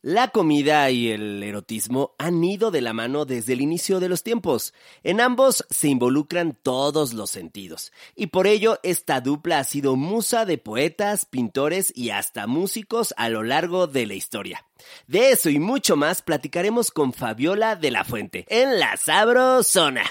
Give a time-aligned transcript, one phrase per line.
[0.00, 4.22] La comida y el erotismo han ido de la mano desde el inicio de los
[4.22, 4.72] tiempos.
[5.02, 7.90] En ambos se involucran todos los sentidos.
[8.14, 13.28] Y por ello esta dupla ha sido musa de poetas, pintores y hasta músicos a
[13.28, 14.64] lo largo de la historia.
[15.08, 20.04] De eso y mucho más platicaremos con Fabiola de la Fuente en La Sabrosona.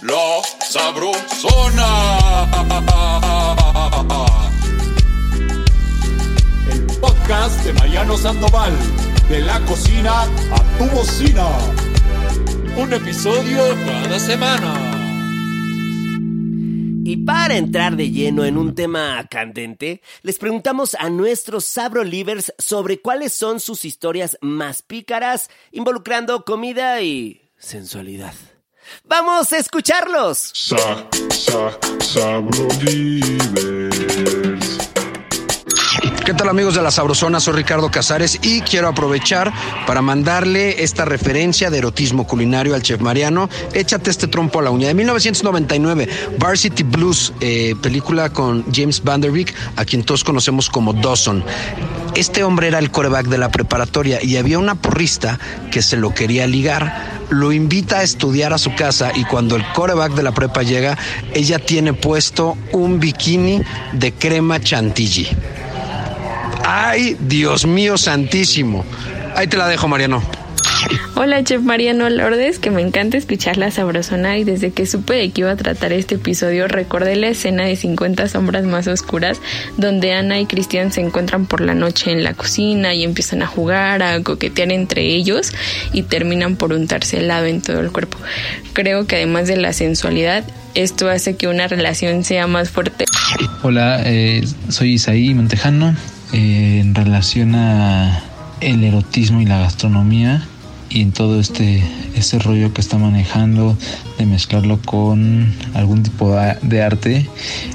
[0.00, 2.00] La Sabrosona.
[7.24, 8.72] podcast de Mariano Sandoval.
[9.28, 11.46] De la cocina a tu bocina.
[12.76, 14.90] Un episodio cada semana.
[17.06, 23.00] Y para entrar de lleno en un tema candente, les preguntamos a nuestros Sabrolivers sobre
[23.00, 28.34] cuáles son sus historias más pícaras involucrando comida y sensualidad.
[29.04, 30.52] ¡Vamos a escucharlos!
[30.52, 32.40] Sa, sa,
[36.34, 37.38] ¿Qué tal amigos de la Sabrosona?
[37.38, 39.52] Soy Ricardo Casares y quiero aprovechar
[39.86, 43.48] para mandarle esta referencia de erotismo culinario al chef Mariano.
[43.72, 44.88] Échate este trompo a la uña.
[44.88, 46.08] De 1999,
[46.40, 51.44] Varsity Blues, eh, película con James Vanderbeek, a quien todos conocemos como Dawson.
[52.16, 55.38] Este hombre era el coreback de la preparatoria y había una porrista
[55.70, 57.22] que se lo quería ligar.
[57.30, 60.98] Lo invita a estudiar a su casa y cuando el coreback de la prepa llega,
[61.32, 65.28] ella tiene puesto un bikini de crema chantilly.
[66.64, 68.84] Ay, Dios mío santísimo.
[69.34, 70.22] Ahí te la dejo, Mariano.
[71.14, 75.30] Hola, Chef Mariano Lourdes, que me encanta escuchar la sabrosona y desde que supe de
[75.30, 79.40] que iba a tratar este episodio recordé la escena de 50 sombras más oscuras
[79.76, 83.46] donde Ana y Cristian se encuentran por la noche en la cocina y empiezan a
[83.46, 85.52] jugar, a coquetear entre ellos
[85.92, 88.18] y terminan por untarse helado en todo el cuerpo.
[88.72, 90.44] Creo que además de la sensualidad,
[90.74, 93.04] esto hace que una relación sea más fuerte.
[93.62, 95.94] Hola, eh, soy Isaí Montejano,
[96.32, 98.22] eh, en relación a
[98.60, 100.46] el erotismo y la gastronomía
[100.88, 101.82] y en todo este,
[102.14, 103.76] este rollo que está manejando
[104.18, 107.28] de mezclarlo con algún tipo de arte,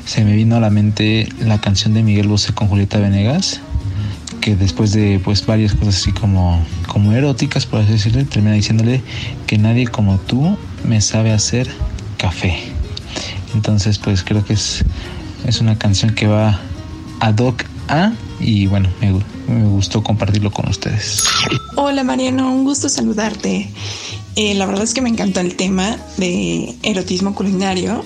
[0.05, 3.59] se me vino a la mente la canción de Miguel Bosé con Julieta Venegas,
[4.39, 9.01] que después de pues varias cosas así como, como eróticas, por así decirlo, termina diciéndole
[9.47, 10.57] que nadie como tú
[10.87, 11.67] me sabe hacer
[12.17, 12.57] café.
[13.53, 14.85] Entonces pues creo que es,
[15.45, 16.61] es una canción que va
[17.19, 21.23] ad hoc a y bueno, me, gustó compartirlo con ustedes.
[21.75, 23.69] Hola Mariano, un gusto saludarte.
[24.35, 28.05] Eh, la verdad es que me encantó el tema de erotismo culinario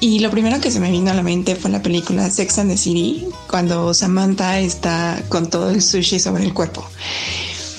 [0.00, 2.70] y lo primero que se me vino a la mente fue la película Sex and
[2.70, 6.84] the City, cuando Samantha está con todo el sushi sobre el cuerpo.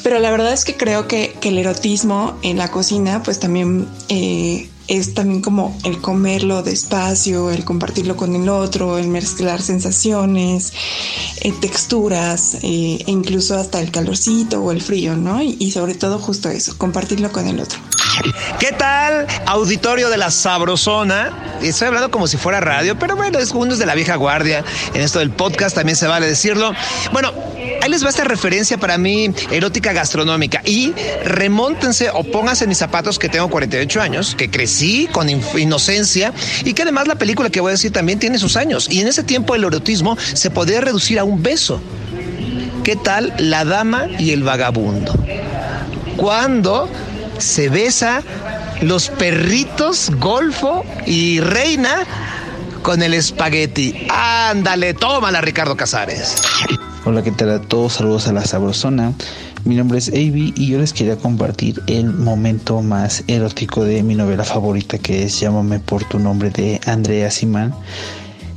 [0.03, 4.69] Pero la verdad es que creo que, el erotismo en la cocina pues también eh,
[4.87, 10.73] es también como el comerlo despacio, el compartirlo con el otro, el mezclar sensaciones,
[11.41, 15.41] eh, texturas, eh, e incluso hasta el calorcito o el frío, ¿no?
[15.41, 17.79] Y, sobre todo justo eso, compartirlo con el otro.
[18.59, 21.57] ¿Qué tal, auditorio de la Sabrosona?
[21.61, 24.63] Estoy hablando como si fuera radio, pero bueno, es uno de la vieja guardia.
[24.93, 26.71] En esto del podcast también se vale decirlo.
[27.11, 27.33] Bueno,
[27.85, 30.61] ahí les va esta referencia para mí erótica gastronómica.
[30.65, 36.73] Y remóntense o pónganse mis zapatos que tengo 48 años, que crecí con inocencia y
[36.73, 38.87] que además la película que voy a decir también tiene sus años.
[38.89, 41.79] Y en ese tiempo el erotismo se podía reducir a un beso.
[42.83, 45.13] ¿Qué tal la dama y el vagabundo?
[46.17, 46.89] Cuando
[47.37, 48.23] se besa
[48.81, 52.03] los perritos Golfo y Reina
[52.81, 54.07] con el espagueti.
[54.09, 56.35] Ándale, tómala, Ricardo Casares.
[57.07, 57.93] Hola, ¿qué tal a todos?
[57.93, 59.13] Saludos a la Sabrosona.
[59.63, 64.15] Mi nombre es Avi y yo les quería compartir el momento más erótico de mi
[64.15, 67.75] novela favorita que es Llámame por tu nombre de Andrea Simán.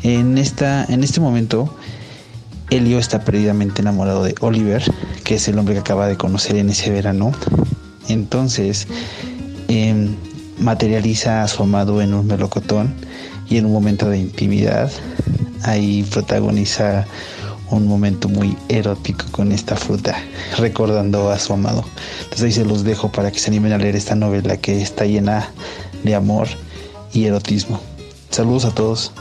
[0.03, 1.77] En, esta, en este momento,
[2.71, 4.83] Elio está perdidamente enamorado de Oliver,
[5.25, 7.33] que es el hombre que acaba de conocer en ese verano.
[8.09, 8.89] Entonces,
[9.69, 10.17] em,
[10.59, 12.95] materializa a su amado en un melocotón
[13.47, 14.91] y en un momento de intimidad,
[15.65, 17.05] ahí protagoniza
[17.71, 20.17] un momento muy erótico con esta fruta,
[20.59, 21.85] recordando a su amado.
[22.23, 25.05] Entonces ahí se los dejo para que se animen a leer esta novela que está
[25.05, 25.51] llena
[26.03, 26.49] de amor
[27.13, 27.81] y erotismo.
[28.31, 29.13] Saludos a todos.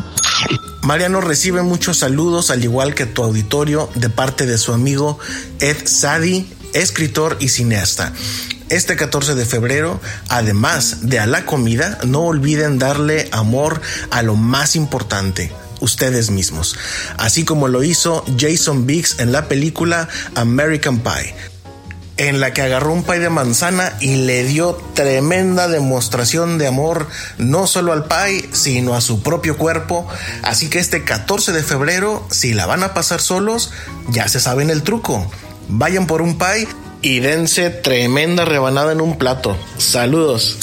[0.84, 5.20] Mariano recibe muchos saludos, al igual que tu auditorio, de parte de su amigo
[5.60, 8.14] Ed Sadi, escritor y cineasta.
[8.70, 14.36] Este 14 de febrero, además de a la comida, no olviden darle amor a lo
[14.36, 16.76] más importante, ustedes mismos,
[17.18, 21.36] así como lo hizo Jason Biggs en la película American Pie,
[22.18, 27.08] en la que agarró un pie de manzana y le dio tremenda demostración de amor
[27.38, 30.08] no solo al pie, sino a su propio cuerpo.
[30.42, 33.72] Así que este 14 de febrero, si la van a pasar solos,
[34.10, 35.30] ya se saben el truco
[35.70, 36.68] Vayan por un pie
[37.02, 39.58] y dense tremenda rebanada en un plato.
[39.78, 40.58] Saludos.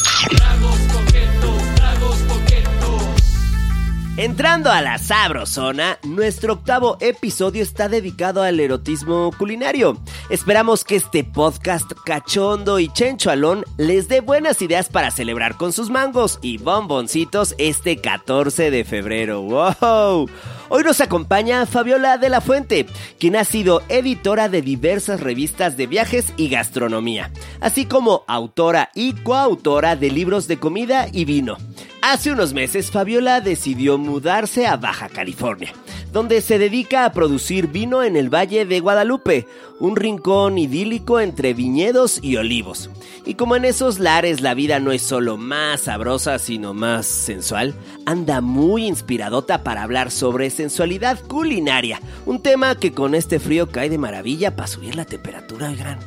[4.16, 9.99] Entrando a la sabrosona, nuestro octavo episodio está dedicado al erotismo culinario.
[10.31, 15.90] Esperamos que este podcast cachondo y chenchoalón les dé buenas ideas para celebrar con sus
[15.90, 19.43] mangos y bomboncitos este 14 de febrero.
[19.43, 20.31] ¡Wow!
[20.69, 22.87] Hoy nos acompaña Fabiola de la Fuente,
[23.19, 29.14] quien ha sido editora de diversas revistas de viajes y gastronomía, así como autora y
[29.14, 31.56] coautora de libros de comida y vino.
[32.06, 35.72] Hace unos meses Fabiola decidió mudarse a Baja California,
[36.12, 39.48] donde se dedica a producir vino en el Valle de Guadalupe,
[39.80, 42.90] un rincón idílico entre viñedos y olivos.
[43.24, 47.72] Y como en esos lares la vida no es solo más sabrosa, sino más sensual,
[48.04, 53.88] anda muy inspiradota para hablar sobre sensualidad culinaria, un tema que con este frío cae
[53.88, 55.98] de maravilla para subir la temperatura, gran.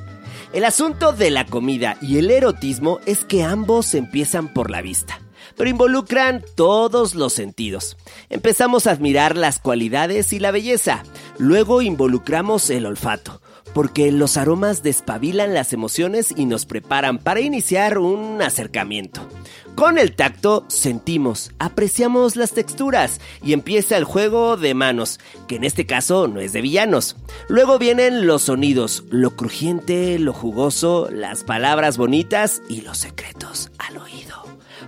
[0.53, 5.21] El asunto de la comida y el erotismo es que ambos empiezan por la vista
[5.57, 7.97] pero involucran todos los sentidos.
[8.29, 11.03] Empezamos a admirar las cualidades y la belleza,
[11.37, 13.41] luego involucramos el olfato,
[13.73, 19.27] porque los aromas despabilan las emociones y nos preparan para iniciar un acercamiento.
[19.75, 25.63] Con el tacto sentimos, apreciamos las texturas y empieza el juego de manos, que en
[25.63, 27.15] este caso no es de villanos.
[27.47, 33.97] Luego vienen los sonidos, lo crujiente, lo jugoso, las palabras bonitas y los secretos al
[33.97, 34.26] oído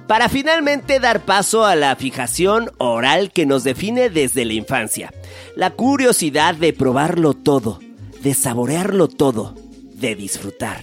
[0.09, 5.13] para finalmente dar paso a la fijación oral que nos define desde la infancia.
[5.55, 7.79] La curiosidad de probarlo todo,
[8.23, 9.53] de saborearlo todo,
[9.93, 10.81] de disfrutar.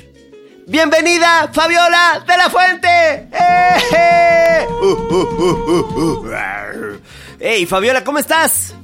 [0.68, 3.28] Bienvenida, Fabiola de la Fuente.
[7.40, 8.76] hey, Fabiola, ¿cómo estás?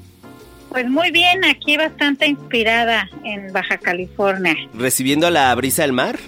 [0.71, 4.57] Pues muy bien, aquí bastante inspirada en Baja California.
[4.75, 6.19] ¿Recibiendo la brisa del mar?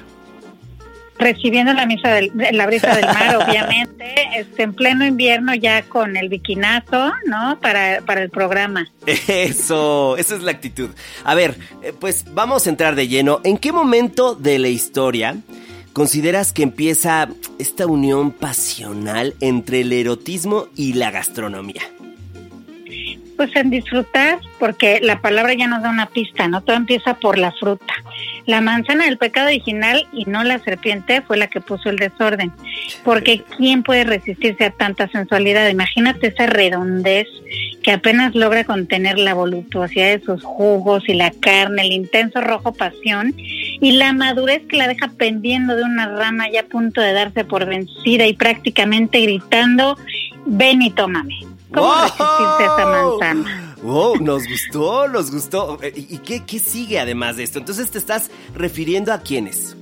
[1.19, 6.17] Recibiendo la misa del, la brisa del mar, obviamente, este, en pleno invierno ya con
[6.17, 7.59] el biquinazo, ¿no?
[7.61, 8.89] Para, para el programa.
[9.07, 10.91] Eso, esa es la actitud.
[11.25, 13.41] A ver, eh, pues vamos a entrar de lleno.
[13.45, 15.37] ¿En qué momento de la historia
[15.93, 17.29] consideras que empieza
[17.59, 21.83] esta unión pasional entre el erotismo y la gastronomía?
[23.37, 26.63] Pues en disfrutar, porque la palabra ya nos da una pista, ¿no?
[26.63, 27.93] Todo empieza por la fruta.
[28.47, 32.53] La manzana del pecado original y no la serpiente fue la que puso el desorden.
[33.03, 35.69] Porque ¿quién puede resistirse a tanta sensualidad?
[35.69, 37.27] Imagínate esa redondez
[37.83, 42.73] que apenas logra contener la voluptuosidad de sus jugos y la carne, el intenso rojo
[42.73, 47.13] pasión y la madurez que la deja pendiendo de una rama ya a punto de
[47.13, 49.99] darse por vencida y prácticamente gritando,
[50.47, 51.54] ven y tómame.
[51.75, 53.75] ¿Cómo resistirse a esa manzana?
[53.83, 55.79] Wow, nos gustó, nos gustó.
[55.83, 57.59] Eh, ¿Y qué, qué sigue además de esto?
[57.59, 59.77] Entonces te estás refiriendo a quiénes?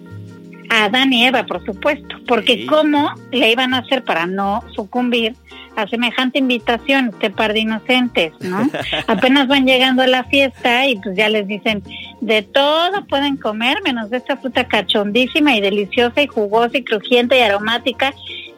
[0.70, 5.36] A Adán y Eva, por supuesto, porque cómo le iban a hacer para no sucumbir
[5.76, 8.68] a semejante invitación, este par de inocentes, ¿no?
[9.06, 11.82] Apenas van llegando a la fiesta y pues ya les dicen,
[12.20, 17.38] de todo pueden comer, menos de esta fruta cachondísima y deliciosa y jugosa y crujiente
[17.38, 18.12] y aromática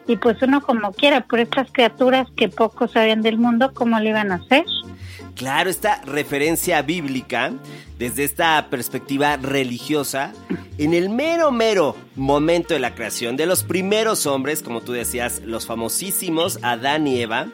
[0.07, 4.07] y pues uno como quiera, por estas criaturas que pocos sabían del mundo, ¿cómo lo
[4.07, 4.65] iban a hacer?
[5.35, 7.51] Claro, esta referencia bíblica,
[7.99, 10.33] desde esta perspectiva religiosa,
[10.77, 15.41] en el mero, mero momento de la creación de los primeros hombres, como tú decías,
[15.43, 17.47] los famosísimos Adán y Eva,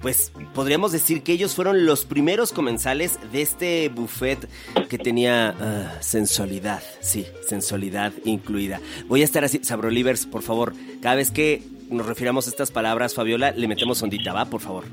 [0.00, 4.48] pues podríamos decir que ellos fueron los primeros comensales de este buffet
[4.88, 8.80] que tenía ah, sensualidad, sí, sensualidad incluida.
[9.08, 13.14] Voy a estar así, Sabrolivers, por favor, cada vez que nos refiramos a estas palabras,
[13.14, 14.44] Fabiola, le metemos ondita, ¿va?
[14.46, 14.84] Por favor.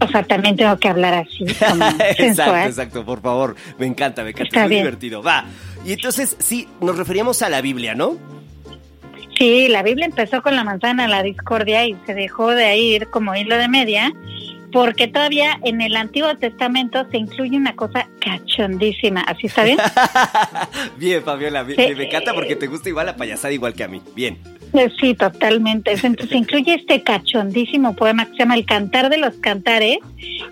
[0.00, 1.44] O sea, también tengo que hablar así.
[2.18, 3.54] exacto, exacto, por favor.
[3.78, 4.62] Me encanta, me encanta.
[4.62, 5.22] es muy divertido.
[5.22, 5.44] Va.
[5.84, 8.16] Y entonces, sí, nos referíamos a la Biblia, ¿no?
[9.42, 13.34] Sí, la Biblia empezó con la manzana, la discordia, y se dejó de ir como
[13.34, 14.12] hilo de media,
[14.70, 19.22] porque todavía en el Antiguo Testamento se incluye una cosa cachondísima.
[19.22, 19.78] ¿Así está bien?
[20.96, 24.00] bien, Fabiola, me encanta porque te gusta igual la payasada igual que a mí.
[24.14, 24.38] Bien.
[25.00, 25.90] Sí, totalmente.
[25.90, 29.98] Entonces incluye este cachondísimo poema que se llama El Cantar de los Cantares,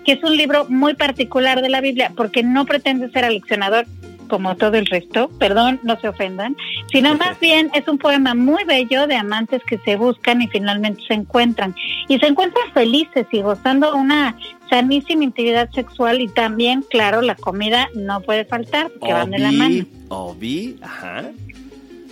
[0.03, 3.85] que es un libro muy particular de la Biblia, porque no pretende ser aleccionador
[4.31, 6.55] como todo el resto, perdón, no se ofendan,
[6.89, 11.01] sino más bien es un poema muy bello de amantes que se buscan y finalmente
[11.05, 11.75] se encuentran.
[12.07, 14.37] Y se encuentran felices y gozando una
[14.69, 19.51] sanísima intimidad sexual y también, claro, la comida no puede faltar, porque van de la
[19.51, 19.85] mano.
[20.07, 21.25] Obi, ajá.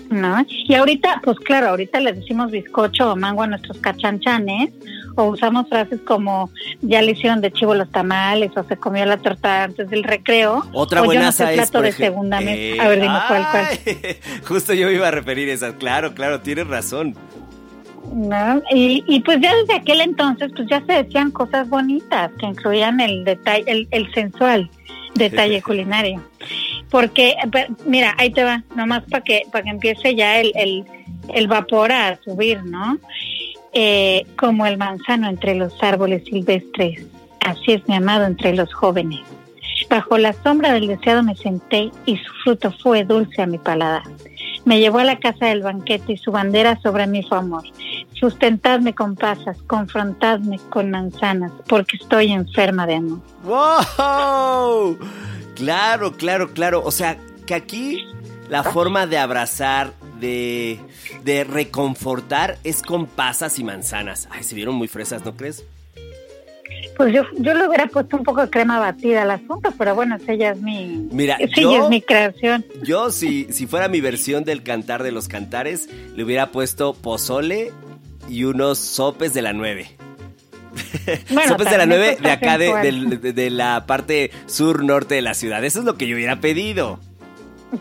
[0.09, 0.45] ¿no?
[0.49, 4.71] Y ahorita, pues claro, ahorita les decimos bizcocho o mango a nuestros cachanchanes,
[5.19, 6.49] o usamos frases como
[6.81, 10.63] ya le hicieron de chivo los tamales, o se comió la torta antes del recreo.
[10.73, 12.83] Otra o buena yo no plato de segunda mesa.
[12.83, 13.67] a ver, dime cuál, cuál.
[14.47, 15.75] Justo yo me iba a referir a esa.
[15.75, 17.15] Claro, claro, tienes razón.
[18.13, 18.61] ¿No?
[18.71, 22.99] Y, y pues ya desde aquel entonces, pues ya se decían cosas bonitas que incluían
[22.99, 24.69] el detalle, el, el sensual
[25.15, 26.23] detalle culinario.
[26.89, 27.35] Porque,
[27.85, 30.85] mira, ahí te va, nomás para que, para que empiece ya el, el,
[31.33, 32.97] el vapor a subir, ¿no?
[33.81, 37.01] Eh, como el manzano entre los árboles silvestres,
[37.39, 39.21] así es mi amado entre los jóvenes.
[39.89, 44.03] Bajo la sombra del deseado me senté y su fruto fue dulce a mi paladar.
[44.65, 47.63] Me llevó a la casa del banquete y su bandera sobre mí fue amor.
[48.19, 53.19] Sustentadme con pasas, confrontadme con manzanas, porque estoy enferma de amor.
[53.45, 54.97] ¡Wow!
[55.55, 56.83] Claro, claro, claro.
[56.83, 57.17] O sea,
[57.47, 58.03] que aquí
[58.49, 60.79] la forma de abrazar, de,
[61.23, 64.27] de reconfortar, es con pasas y manzanas.
[64.31, 65.63] Ay, se vieron muy fresas, ¿no crees?
[66.97, 70.17] Pues yo, yo le hubiera puesto un poco de crema batida al asunto, pero bueno,
[70.27, 72.65] ella es mi, Mira, yo, es mi creación.
[72.83, 77.71] Yo, si, si fuera mi versión del cantar de los cantares, le hubiera puesto pozole
[78.27, 79.91] y unos sopes de la nueve.
[81.47, 82.73] sopes de la nueve de acá de,
[83.33, 85.63] de, la parte sur-norte de la ciudad.
[85.63, 86.99] Eso es lo que yo hubiera pedido.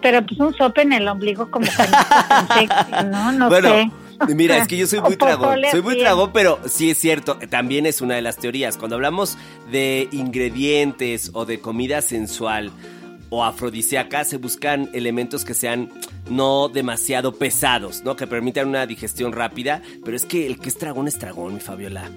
[0.03, 1.67] Pero pues un sope en el ombligo como
[3.11, 3.33] ¿no?
[3.33, 3.91] No bueno, sé.
[4.35, 7.87] Mira, es que yo soy muy tragón, soy muy tragón, pero sí es cierto, también
[7.87, 8.77] es una de las teorías.
[8.77, 9.39] Cuando hablamos
[9.71, 12.71] de ingredientes o de comida sensual
[13.31, 15.91] o afrodisíaca, se buscan elementos que sean
[16.29, 18.17] no demasiado pesados, ¿no?
[18.17, 21.61] Que permitan una digestión rápida, pero es que el que es dragón es dragón, mi
[21.61, 22.11] Fabiola.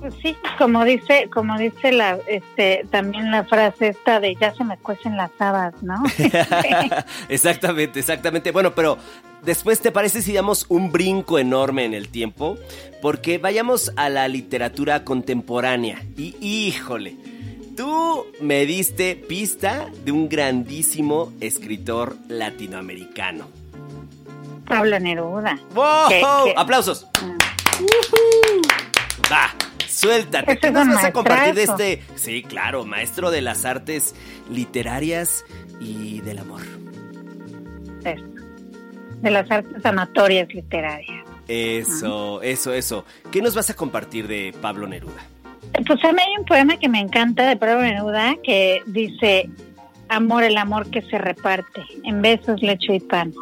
[0.00, 4.64] Pues sí, como dice, como dice la, este, también la frase esta de ya se
[4.64, 6.02] me cuecen las habas, ¿no?
[7.28, 8.50] exactamente, exactamente.
[8.50, 8.96] Bueno, pero
[9.42, 12.56] después te parece si damos un brinco enorme en el tiempo,
[13.02, 16.02] porque vayamos a la literatura contemporánea.
[16.16, 17.16] Y híjole,
[17.76, 23.48] tú me diste pista de un grandísimo escritor latinoamericano.
[24.66, 25.58] Pablo Neruda.
[25.74, 26.54] ¡Wow!
[26.56, 27.06] ¡Aplausos!
[27.16, 27.36] Ah.
[29.30, 29.69] Va.
[30.00, 32.02] Suéltate, ¿qué nos vas a compartir de este?
[32.14, 34.14] Sí, claro, maestro de las artes
[34.50, 35.44] literarias
[35.78, 36.62] y del amor.
[39.20, 41.26] De las artes amatorias literarias.
[41.48, 43.04] Eso, eso, eso.
[43.30, 45.20] ¿Qué nos vas a compartir de Pablo Neruda?
[45.86, 49.50] Pues a mí hay un poema que me encanta de Pablo Neruda que dice,
[50.08, 53.34] amor, el amor que se reparte, en besos, lecho y pan.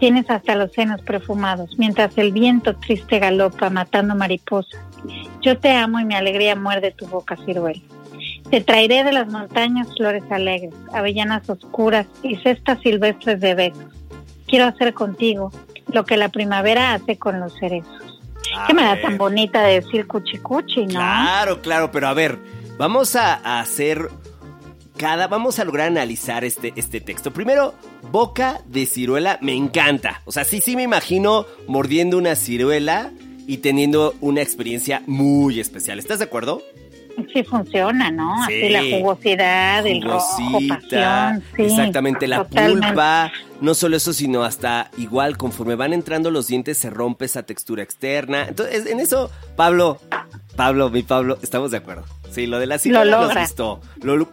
[0.00, 4.80] Tienes hasta los senos perfumados, mientras el viento triste galopa matando mariposas
[5.42, 7.80] yo te amo y mi alegría muerde tu boca, ciruela.
[8.50, 13.84] Te traeré de las montañas flores alegres, avellanas oscuras y cestas silvestres de besos.
[14.46, 15.50] Quiero hacer contigo
[15.88, 18.20] lo que la primavera hace con los cerezos.
[18.66, 20.94] Qué manera tan bonita de decir cuchi cuchi, ¿no?
[20.94, 22.38] Claro, claro, pero a ver,
[22.76, 24.10] vamos a, hacer
[24.98, 27.32] cada, vamos a lograr analizar este, este texto.
[27.32, 27.74] Primero,
[28.10, 30.20] boca de ciruela me encanta.
[30.26, 33.10] O sea, sí, sí me imagino mordiendo una ciruela
[33.46, 35.98] y teniendo una experiencia muy especial.
[35.98, 36.62] ¿Estás de acuerdo?
[37.32, 38.42] Sí funciona, ¿no?
[38.42, 45.36] Así la jugosidad, el rojo, pasión, exactamente, la pulpa, no solo eso, sino hasta igual
[45.36, 48.48] conforme van entrando los dientes se rompe esa textura externa.
[48.48, 50.00] Entonces, en eso, Pablo,
[50.56, 52.04] Pablo, mi Pablo, estamos de acuerdo.
[52.30, 53.80] Sí, lo de la ciruela nos gustó.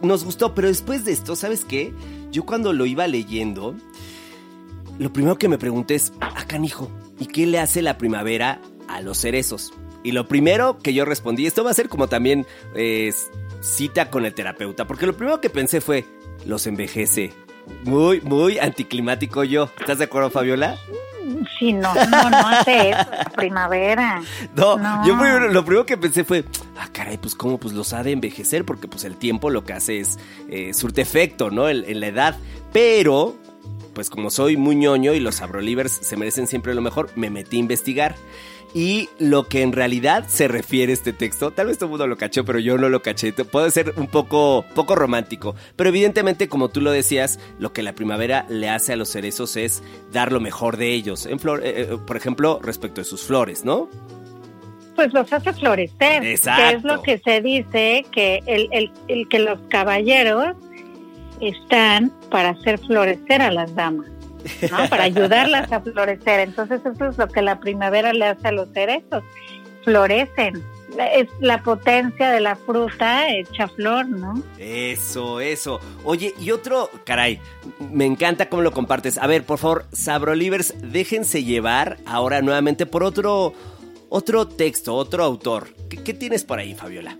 [0.02, 1.92] nos gustó, pero después de esto, ¿sabes qué?
[2.32, 3.74] Yo cuando lo iba leyendo,
[4.98, 8.60] lo primero que me pregunté es, acá, ah, hijo, ¿y qué le hace la primavera
[8.90, 9.72] a los cerezos.
[10.02, 13.12] Y lo primero que yo respondí, esto va a ser como también eh,
[13.60, 16.06] cita con el terapeuta, porque lo primero que pensé fue,
[16.46, 17.32] los envejece.
[17.84, 19.68] Muy, muy anticlimático yo.
[19.78, 20.76] ¿Estás de acuerdo, Fabiola?
[21.58, 23.06] Sí, no, no, no hace eso,
[23.36, 24.22] primavera.
[24.56, 25.14] No, yo
[25.48, 26.44] lo primero que pensé fue,
[26.78, 29.72] ah, caray, pues cómo pues los ha de envejecer, porque pues el tiempo lo que
[29.74, 30.18] hace es
[30.48, 31.68] eh, surte efecto, ¿no?
[31.68, 32.36] En, la edad.
[32.72, 33.36] Pero,
[33.94, 37.56] pues como soy muy ñoño y los abrolivers se merecen siempre lo mejor, me metí
[37.56, 38.16] a investigar
[38.74, 41.50] y lo que en realidad se refiere este texto.
[41.50, 43.32] Tal vez todo el mundo lo cachó, pero yo no lo caché.
[43.32, 45.54] Puede ser un poco, poco romántico.
[45.76, 49.56] Pero evidentemente, como tú lo decías, lo que la primavera le hace a los cerezos
[49.56, 51.26] es dar lo mejor de ellos.
[51.26, 53.88] En flor, eh, eh, por ejemplo, respecto de sus flores, ¿no?
[54.94, 56.24] Pues los hace florecer.
[56.24, 56.62] Exacto.
[56.62, 60.56] Que es lo que se dice, que, el, el que los caballeros
[61.40, 64.06] están para hacer florecer a las damas.
[64.70, 64.88] ¿No?
[64.88, 66.40] Para ayudarlas a florecer.
[66.40, 69.22] Entonces eso es lo que la primavera le hace a los cerezos.
[69.84, 70.62] Florecen,
[70.98, 74.42] es la potencia de la fruta hecha flor, ¿no?
[74.58, 75.80] Eso, eso.
[76.04, 77.40] Oye, y otro, caray,
[77.90, 79.18] me encanta cómo lo compartes.
[79.18, 83.52] A ver, por favor, Sabrolivers, déjense llevar ahora nuevamente por otro,
[84.08, 85.68] otro texto, otro autor.
[85.88, 87.16] ¿Qué, tienes por ahí, Fabiola?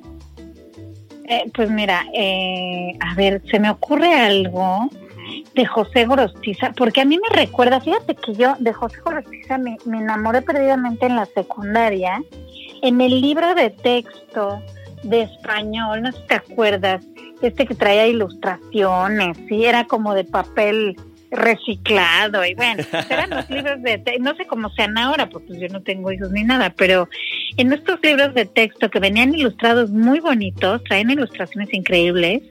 [1.28, 4.90] Eh, pues mira, eh, a ver, se me ocurre algo
[5.54, 9.76] de José Gorostiza, porque a mí me recuerda, fíjate que yo de José Gorostiza me,
[9.84, 12.20] me enamoré perdidamente en la secundaria
[12.82, 14.62] en el libro de texto
[15.02, 17.04] de español, no sé si te acuerdas,
[17.42, 20.96] este que traía ilustraciones, sí, era como de papel
[21.30, 25.80] reciclado y bueno, eran los libros de no sé cómo sean ahora porque yo no
[25.80, 27.08] tengo hijos ni nada, pero
[27.56, 32.42] en estos libros de texto que venían ilustrados muy bonitos, traen ilustraciones increíbles,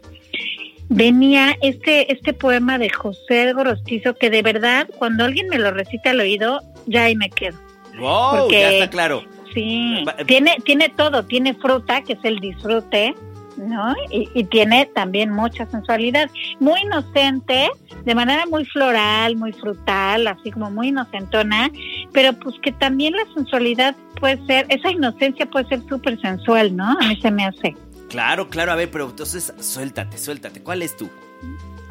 [0.89, 6.09] venía este este poema de José Gorostizo que de verdad cuando alguien me lo recita
[6.09, 7.57] al oído ya ahí me quedo.
[7.99, 9.23] Wow, ya está claro.
[9.53, 13.15] Sí, tiene, tiene todo, tiene fruta, que es el disfrute,
[13.57, 13.95] ¿no?
[14.11, 16.29] Y, tiene también mucha sensualidad.
[16.59, 17.69] Muy inocente,
[18.05, 21.71] de manera muy floral, muy frutal, así como muy inocentona,
[22.13, 26.91] pero pues que también la sensualidad puede ser, esa inocencia puede ser súper sensual, ¿no?
[27.01, 27.75] A mí se me hace.
[28.09, 30.61] Claro, claro, a ver, pero entonces suéltate, suéltate.
[30.61, 31.09] ¿Cuál es tú?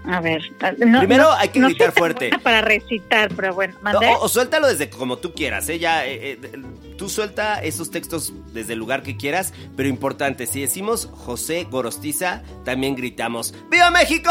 [0.04, 0.40] A ver,
[0.80, 2.30] primero hay que gritar fuerte.
[2.42, 3.76] Para recitar, pero bueno,
[4.20, 5.78] o, suéltalo desde como tú quieras, ¿eh?
[5.78, 6.62] Ya, eh, eh,
[6.96, 12.42] tú suelta esos textos desde el lugar que quieras, pero importante, si decimos José Gorostiza,
[12.64, 14.30] también gritamos ¡Viva México!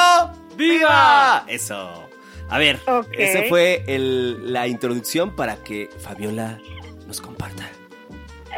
[0.56, 1.46] ¡Viva!
[1.48, 2.10] Eso.
[2.50, 2.80] A ver,
[3.14, 6.60] esa fue la introducción para que Fabiola
[7.06, 7.70] nos comparta.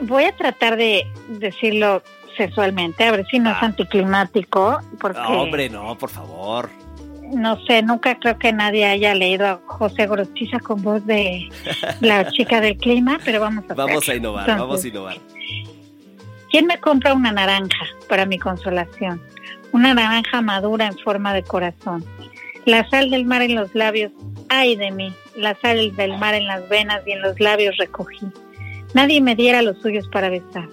[0.04, 2.02] Voy a tratar de decirlo
[2.40, 3.66] sexualmente, a ver si no es ah.
[3.66, 4.80] anticlimático.
[5.00, 5.20] Porque...
[5.20, 6.70] No, hombre, no, por favor
[7.32, 11.50] no sé, nunca creo que nadie haya leído a José Gorostiza con voz de
[12.02, 15.18] la chica del clima, pero vamos a Vamos a innovar, vamos a innovar.
[16.50, 19.22] ¿Quién me compra una naranja para mi consolación?
[19.72, 22.04] Una naranja madura en forma de corazón.
[22.66, 24.12] La sal del mar en los labios,
[24.50, 28.28] ay de mí, la sal del mar en las venas y en los labios recogí.
[28.96, 30.68] Nadie me diera los suyos para besar.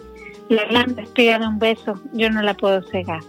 [0.49, 3.21] La gran espiga de un beso, yo no la puedo cegar.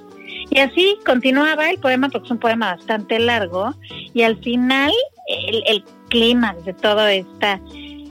[0.50, 3.74] Y así continuaba el poema, porque es un poema bastante largo,
[4.14, 4.92] y al final
[5.28, 7.60] el, el clímax de toda esta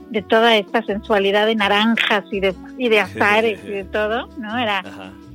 [0.09, 4.57] de toda esta sensualidad de naranjas y de, y de azares y de todo, ¿no?
[4.57, 4.81] Era,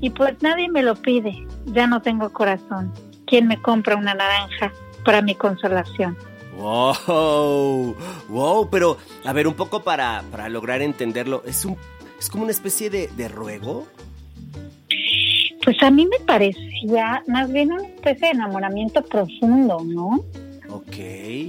[0.01, 2.93] y pues nadie me lo pide, ya no tengo corazón.
[3.27, 4.73] ¿Quién me compra una naranja
[5.05, 6.17] para mi consolación?
[6.57, 7.97] Wow,
[8.29, 11.77] wow, pero a ver, un poco para, para lograr entenderlo, es un
[12.23, 13.87] es como una especie de, de ruego.
[15.65, 20.25] Pues a mí me parecía más bien una especie de enamoramiento profundo, ¿no?
[20.69, 20.97] Ok,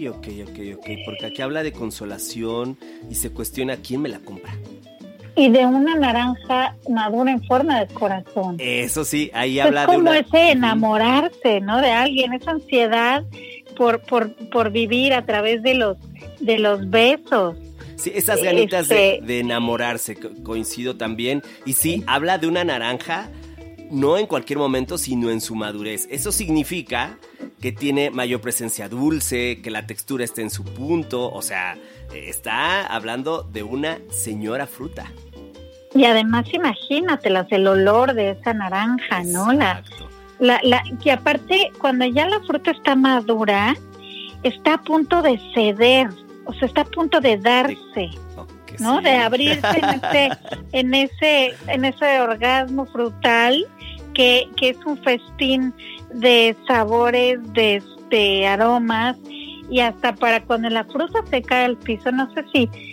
[0.10, 2.78] ok, ok, ok, porque aquí habla de consolación
[3.10, 4.52] y se cuestiona quién me la compra.
[5.36, 8.56] Y de una naranja madura en forma de corazón.
[8.60, 10.20] Eso sí, ahí habla de una...
[10.20, 11.82] ese enamorarse, ¿no?
[11.82, 13.24] De alguien, esa ansiedad
[13.78, 15.98] por, por, por vivir a través de los,
[16.40, 17.58] de los besos.
[18.04, 21.42] Sí, esas ganitas de, este de enamorarse, coincido también.
[21.66, 23.30] Y sí, habla de una naranja
[23.94, 26.08] no en cualquier momento, sino en su madurez.
[26.12, 27.18] Eso significa
[27.62, 31.78] que tiene mayor presencia dulce, que la textura está en su punto, o sea,
[32.14, 35.12] está hablando de una señora fruta.
[35.96, 39.54] Y además imagínatelas, el olor de esa naranja, ¿no?
[39.54, 39.82] La,
[40.40, 43.76] la, la, que aparte, cuando ya la fruta está madura,
[44.42, 46.10] está a punto de ceder,
[46.46, 48.10] o sea, está a punto de darse.
[48.80, 49.02] ¿no?
[49.02, 50.30] De abrirse en ese,
[50.72, 53.68] en ese, en ese orgasmo frutal
[54.14, 55.74] que, que es un festín
[56.14, 59.18] de sabores, de, de aromas
[59.70, 62.93] y hasta para cuando la fruta se cae al piso, no sé si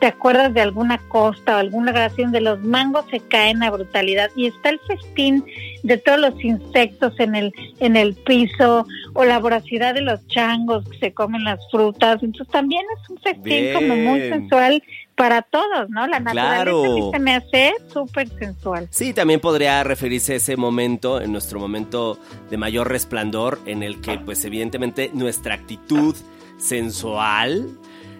[0.00, 4.30] te acuerdas de alguna costa o alguna grabación de los mangos se caen a brutalidad
[4.36, 5.44] y está el festín
[5.82, 10.88] de todos los insectos en el en el piso o la voracidad de los changos
[10.88, 14.82] que se comen las frutas entonces también es un festín como muy sensual
[15.16, 16.06] para todos, ¿no?
[16.06, 18.86] La naturaleza se me hace súper sensual.
[18.90, 22.18] Sí, también podría referirse a ese momento, en nuestro momento
[22.50, 26.14] de mayor resplandor, en el que, pues, evidentemente, nuestra actitud
[26.58, 27.66] sensual,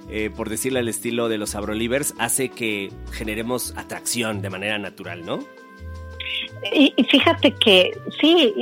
[0.08, 5.24] eh, por decirlo al estilo de los Abrolivers, hace que generemos atracción de manera natural,
[5.24, 5.40] ¿no?
[6.72, 8.52] Y, fíjate que sí,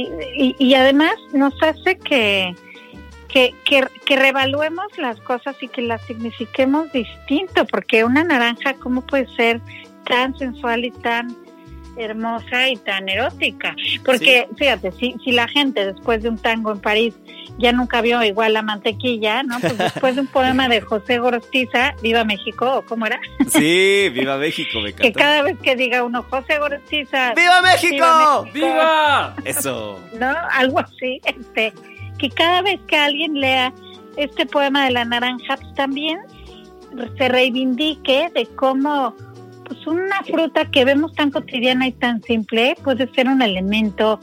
[0.58, 2.54] y además nos hace que
[3.34, 9.26] que, que, revaluemos las cosas y que las signifiquemos distinto, porque una naranja, ¿cómo puede
[9.34, 9.60] ser
[10.06, 11.36] tan sensual y tan
[11.96, 13.74] hermosa y tan erótica.
[14.04, 17.14] Porque, fíjate, si, si la gente después de un tango en París
[17.58, 19.60] ya nunca vio igual la mantequilla, ¿no?
[19.60, 23.20] Pues después de un poema de José Gorostiza, Viva México, ¿o cómo era?
[23.48, 25.02] Sí, Viva México, me encanta.
[25.02, 27.34] Que cada vez que diga uno José Gorostiza...
[27.34, 28.46] ¡Viva México!
[28.52, 29.34] ¡Viva!
[29.44, 30.00] Eso.
[30.18, 30.34] ¿No?
[30.50, 31.72] Algo así, este,
[32.18, 33.72] que cada vez que alguien lea
[34.16, 36.20] este poema de la naranja, pues también
[37.18, 39.14] se reivindique de cómo
[39.64, 44.20] pues una fruta que vemos tan cotidiana y tan simple puede ser un elemento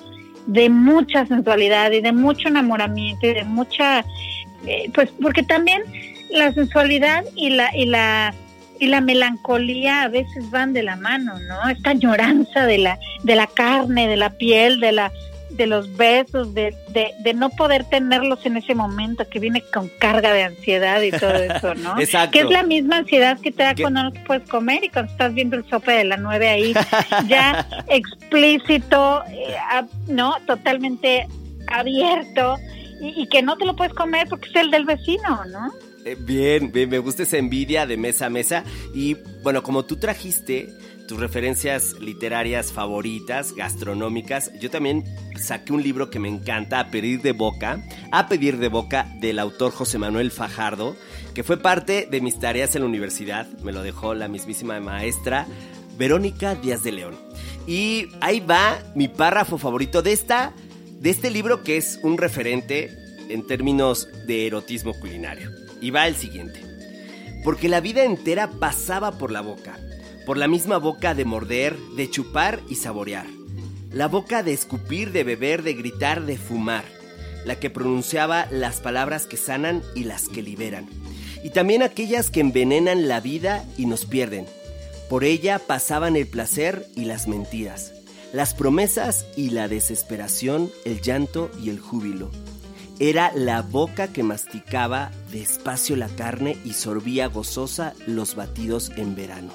[0.48, 4.06] de mucha sensualidad y de mucho enamoramiento y de mucha
[4.66, 5.84] eh, pues porque también
[6.30, 8.34] la sensualidad y la y la
[8.80, 11.70] y la melancolía a veces van de la mano, ¿no?
[11.70, 15.12] Esta añoranza de la de la carne, de la piel, de la
[15.62, 20.34] de los besos, de, de, no poder tenerlos en ese momento, que viene con carga
[20.34, 22.00] de ansiedad y todo eso, ¿no?
[22.00, 22.32] Exacto.
[22.32, 25.12] Que es la misma ansiedad que te da cuando no te puedes comer y cuando
[25.12, 26.74] estás viendo el sope de la nueve ahí,
[27.28, 29.56] ya explícito, eh,
[30.08, 30.36] ¿no?
[30.48, 31.28] Totalmente
[31.68, 32.58] abierto
[33.00, 35.72] y, y que no te lo puedes comer porque es el del vecino, ¿no?
[36.06, 38.64] Eh, bien, bien, me gusta esa envidia de mesa a mesa.
[38.94, 40.70] Y bueno, como tú trajiste
[41.12, 45.04] tus referencias literarias favoritas, gastronómicas, yo también
[45.38, 49.38] saqué un libro que me encanta, A Pedir de Boca, A Pedir de Boca, del
[49.38, 50.96] autor José Manuel Fajardo,
[51.34, 55.48] que fue parte de mis tareas en la universidad, me lo dejó la mismísima maestra
[55.98, 57.20] Verónica Díaz de León.
[57.68, 60.54] Y ahí va mi párrafo favorito de, esta,
[61.02, 62.90] de este libro que es un referente
[63.28, 65.52] en términos de erotismo culinario.
[65.82, 66.62] Y va el siguiente.
[67.44, 69.78] Porque la vida entera pasaba por la boca
[70.26, 73.26] por la misma boca de morder, de chupar y saborear,
[73.92, 76.86] la boca de escupir, de beber, de gritar, de fumar,
[77.46, 80.88] la que pronunciaba las palabras que sanan y las que liberan,
[81.44, 84.46] y también aquellas que envenenan la vida y nos pierden.
[85.10, 87.94] Por ella pasaban el placer y las mentiras,
[88.32, 92.32] las promesas y la desesperación, el llanto y el júbilo.
[93.00, 99.52] Era la boca que masticaba despacio la carne y sorbía gozosa los batidos en verano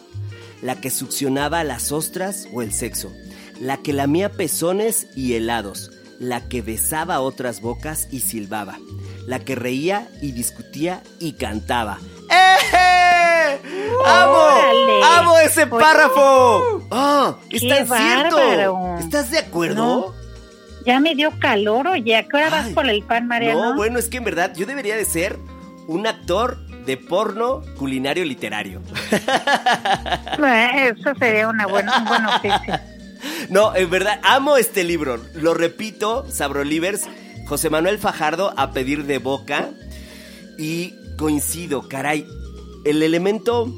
[0.62, 3.12] la que succionaba las ostras o el sexo,
[3.61, 8.79] la que lamía pezones y helados, la que besaba otras bocas y silbaba,
[9.27, 11.99] la que reía y discutía y cantaba.
[12.31, 13.59] ¡Eh!
[14.05, 15.05] ¡Amo!
[15.05, 16.87] ¡Amo ese párrafo!
[16.90, 17.38] ¡Oh!
[17.51, 18.97] ¡Está cierto!
[18.99, 20.14] ¿Estás de acuerdo?
[20.85, 22.16] Ya me dio calor, oye.
[22.16, 23.71] ¿A qué hora vas por el pan, Mariano?
[23.71, 25.38] No, bueno, es que en verdad yo debería de ser
[25.88, 28.81] un actor de porno culinario literario.
[30.38, 32.81] Eso sería una buena, un buen oficio.
[33.49, 35.20] No, en verdad, amo este libro.
[35.35, 37.09] Lo repito, Sabrolivers,
[37.46, 39.70] José Manuel Fajardo a pedir de boca.
[40.59, 42.27] Y coincido, caray.
[42.85, 43.72] El elemento,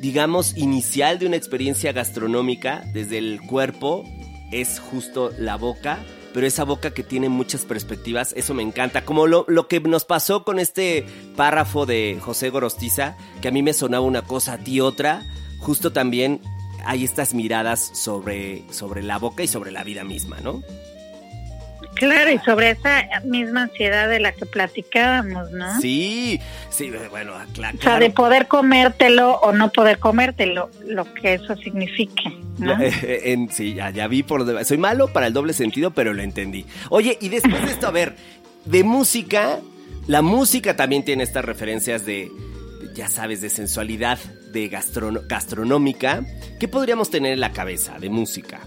[0.00, 4.04] digamos, inicial de una experiencia gastronómica desde el cuerpo
[4.52, 5.98] es justo la boca
[6.32, 9.04] pero esa boca que tiene muchas perspectivas, eso me encanta.
[9.04, 13.72] Como lo, que nos pasó con este párrafo de José Gorostiza, que a mí me
[13.72, 15.22] sonaba una cosa, a ti otra,
[15.58, 16.40] justo también
[16.84, 20.62] hay estas miradas sobre, sobre la boca y sobre la vida misma, ¿no?
[21.98, 25.80] Claro, y sobre esa misma ansiedad de la que platicábamos, ¿no?
[25.80, 27.76] Sí, sí, bueno, claro.
[27.78, 32.76] O sea, de poder comértelo o no poder comértelo, lo que eso signifique, ¿no?
[33.02, 34.64] En, sí, ya, ya vi por...
[34.64, 36.64] Soy malo para el doble sentido, pero lo entendí.
[36.88, 38.14] Oye, y después de esto, a ver,
[38.64, 39.58] de música,
[40.06, 42.30] la música también tiene estas referencias de,
[42.94, 44.18] ya sabes, de sensualidad,
[44.52, 46.24] de gastronómica.
[46.60, 48.60] ¿Qué podríamos tener en la cabeza de música?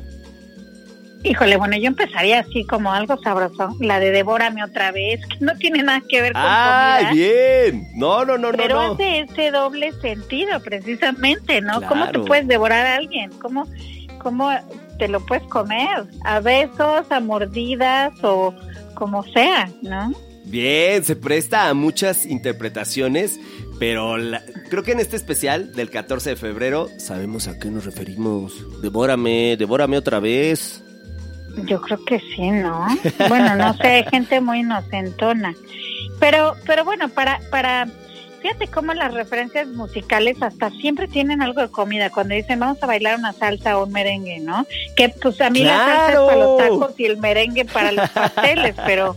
[1.23, 5.55] Híjole, bueno, yo empezaría así como algo sabroso, la de Devórame otra vez, que no
[5.57, 7.87] tiene nada que ver con ¡Ay, bien!
[7.95, 8.93] No, no, no, Pero no.
[8.93, 11.81] hace ese doble sentido, precisamente, ¿no?
[11.87, 13.31] ¿Cómo te puedes devorar a alguien?
[13.39, 13.67] ¿Cómo,
[14.19, 14.49] ¿Cómo
[14.97, 16.05] te lo puedes comer?
[16.23, 18.55] ¿A besos, a mordidas o
[18.95, 20.13] como sea, no?
[20.45, 23.39] Bien, se presta a muchas interpretaciones,
[23.79, 24.15] pero
[24.69, 28.81] creo que en este especial del 14 de febrero sabemos a qué nos referimos.
[28.81, 30.83] Devórame, devórame otra vez.
[31.65, 32.87] Yo creo que sí, ¿no?
[33.27, 35.53] Bueno, no sé, hay gente muy inocentona.
[36.19, 37.87] Pero, pero bueno, para, para,
[38.41, 42.09] fíjate cómo las referencias musicales hasta siempre tienen algo de comida.
[42.09, 44.65] Cuando dicen vamos a bailar una salsa o un merengue, ¿no?
[44.95, 48.09] Que pues a mí la salsa es para los tacos y el merengue para los
[48.11, 49.15] pasteles, pero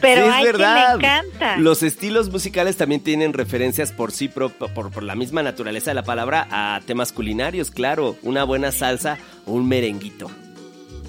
[0.00, 0.96] pero hay verdad.
[0.98, 1.56] me encanta.
[1.58, 6.02] Los estilos musicales también tienen referencias por sí, por, por, la misma naturaleza de la
[6.02, 8.16] palabra, a temas culinarios, claro.
[8.22, 10.28] Una buena salsa o un merenguito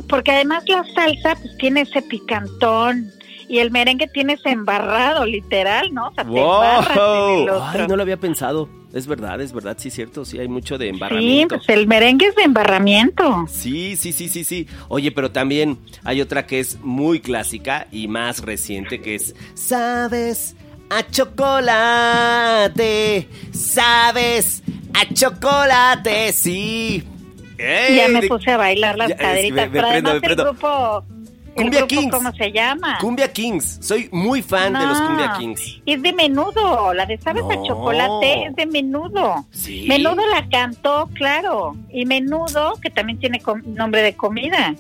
[0.08, 3.12] porque además la salsa pues tiene ese picantón
[3.50, 6.08] Y el merengue tienes embarrado, literal, ¿no?
[6.08, 6.54] O sea, te ¡Wow!
[6.54, 7.64] embarras en el otro.
[7.66, 8.70] Ay, no lo había pensado.
[8.94, 11.56] Es verdad, es verdad, sí cierto, sí hay mucho de Sí, embarramiento.
[11.58, 13.46] pues el merengue es de embarramiento.
[13.50, 14.68] Sí, sí, sí, sí, sí.
[14.88, 20.56] Oye, pero también hay otra que es muy clásica y más reciente que es Sabes
[20.90, 21.04] a
[22.14, 24.62] chocolate, sabes
[24.94, 27.04] a chocolate, sí.
[27.96, 29.56] Ya me puse a bailar las Ya, es que caderitas.
[29.56, 31.06] me- me pero prendo, además el grupo,
[31.56, 32.12] Cumbia grupo, Kings.
[32.12, 32.98] ¿cómo se llama?
[33.00, 35.82] Cumbia Kings, soy muy fan de los Cumbia Kings.
[35.86, 37.52] Es de menudo, la de Sabes No.
[37.52, 39.46] a Chocolate es de menudo.
[39.52, 39.86] Sí.
[39.88, 41.76] Menudo la cantó, claro.
[41.92, 44.74] Y menudo, que también tiene nombre de comida.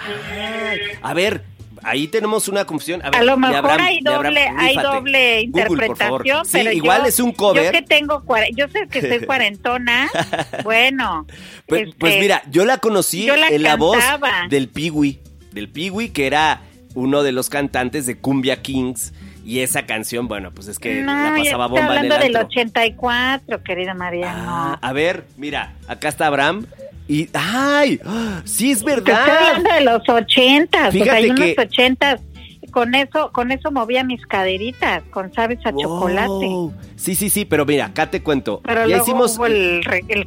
[0.00, 1.42] Ay, a ver,
[1.88, 3.00] ahí tenemos una confusión.
[3.02, 6.72] A, ver, A lo mejor Abraham, hay Abraham, doble, hay doble Google, interpretación, Sí, pero
[6.72, 7.64] igual yo, es un cover.
[7.64, 8.22] Yo que tengo,
[8.54, 10.10] yo sé que soy cuarentona,
[10.64, 11.26] bueno.
[11.68, 13.98] Pues, este, pues mira, yo la conocí yo la en la voz
[14.48, 15.20] del Piwi,
[15.52, 16.62] del Piwi que era
[16.94, 19.12] uno de los cantantes de Cumbia Kings
[19.44, 22.14] y esa canción, bueno, pues es que no, la pasaba estoy bomba en el hablando
[22.16, 22.48] del antro.
[22.48, 24.32] 84, querida María.
[24.34, 26.66] Ah, a ver, mira, acá está Abraham
[27.08, 28.00] y ¡ay!
[28.44, 29.28] Sí es Te estoy verdad.
[29.56, 32.20] hablando de los 80, o sea, Fíjate hay unos que- 80
[32.70, 36.28] con eso, con eso movía mis caderitas, con sabes a chocolate.
[36.28, 36.74] Wow.
[36.96, 38.60] Sí, sí, sí, pero mira, acá te cuento.
[38.64, 39.80] Pero ya luego hicimos hubo el,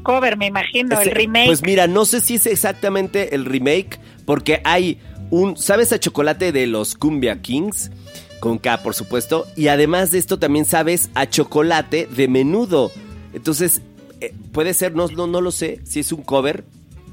[0.03, 1.45] cover, me imagino, el remake.
[1.45, 4.97] Pues mira, no sé si es exactamente el remake, porque hay
[5.29, 7.91] un, ¿sabes a chocolate de los Cumbia Kings?
[8.39, 9.45] Con K, por supuesto.
[9.55, 12.91] Y además de esto también sabes a chocolate de menudo.
[13.33, 13.81] Entonces,
[14.21, 16.63] eh, puede ser, no, no, no lo sé, si es un cover.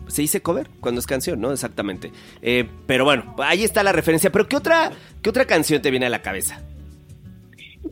[0.08, 0.68] ¿Se dice cover?
[0.80, 1.52] Cuando es canción, ¿no?
[1.52, 2.12] Exactamente.
[2.40, 4.30] Eh, pero bueno, ahí está la referencia.
[4.30, 4.90] Pero ¿qué otra,
[5.22, 6.62] ¿qué otra canción te viene a la cabeza?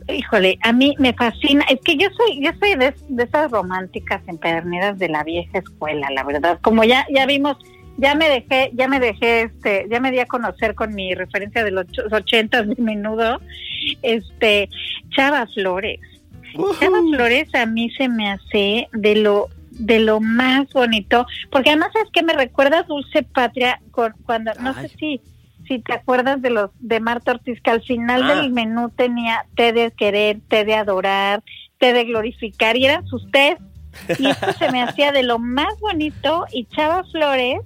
[0.07, 4.97] Híjole, a mí me fascina, es que yo soy, yo soy de, esas románticas empedernidas
[4.97, 6.59] de la vieja escuela, la verdad.
[6.61, 7.57] Como ya, ya vimos,
[7.97, 11.63] ya me dejé, ya me dejé, este, ya me di a conocer con mi referencia
[11.63, 13.41] de los ochentas de menudo,
[14.01, 14.69] este,
[15.09, 15.99] Chava Flores.
[16.79, 21.91] Chava Flores a mí se me hace de lo de lo más bonito, porque además
[22.03, 25.21] es que me recuerda Dulce Patria con, cuando no sé si
[25.67, 28.35] si te acuerdas de los de Marta Ortiz que al final Ah.
[28.35, 31.43] del menú tenía té de querer, té de adorar,
[31.77, 33.57] té de glorificar y eran sus tés.
[34.17, 37.59] Y esto se me hacía de lo más bonito y Chava Flores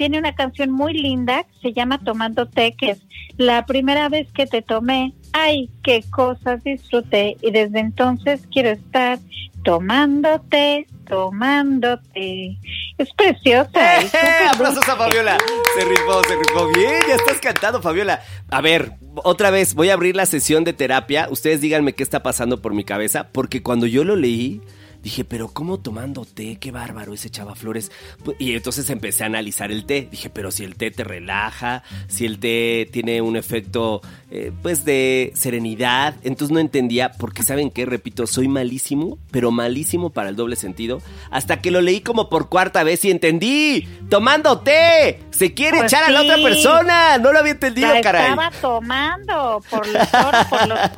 [0.00, 3.02] tiene una canción muy linda que se llama Tomando té, que es
[3.36, 9.18] la primera vez que te tomé, ay, qué cosas disfruté y desde entonces quiero estar
[9.62, 12.56] tomándote, tomándote.
[12.96, 14.00] Es preciosa.
[14.00, 14.10] ¡Eh!
[14.50, 15.36] ¡Aplausos a Fabiola!
[15.76, 16.66] Se rifó, se rifó.
[16.68, 18.22] Bien, ya estás cantando, Fabiola.
[18.48, 21.28] A ver, otra vez, voy a abrir la sesión de terapia.
[21.30, 24.62] Ustedes díganme qué está pasando por mi cabeza, porque cuando yo lo leí,
[25.02, 26.56] dije, pero ¿cómo tomando té?
[26.60, 27.90] Qué bárbaro ese Chava Flores.
[28.38, 30.08] Y entonces empecé a analizar el té.
[30.10, 34.84] Dije, pero si el té te relaja, si el té tiene un efecto, eh, pues,
[34.84, 36.14] de serenidad.
[36.22, 37.86] Entonces no entendía, porque ¿saben qué?
[37.86, 41.00] Repito, soy malísimo, pero malísimo para el doble sentido.
[41.30, 43.88] Hasta que lo leí como por cuarta vez y entendí.
[44.08, 45.20] ¡Tomando té!
[45.30, 47.18] Se quiere Pues echar a la otra persona.
[47.18, 48.30] No lo había entendido, La caray.
[48.30, 50.06] estaba tomando por los,
[50.48, 50.78] por los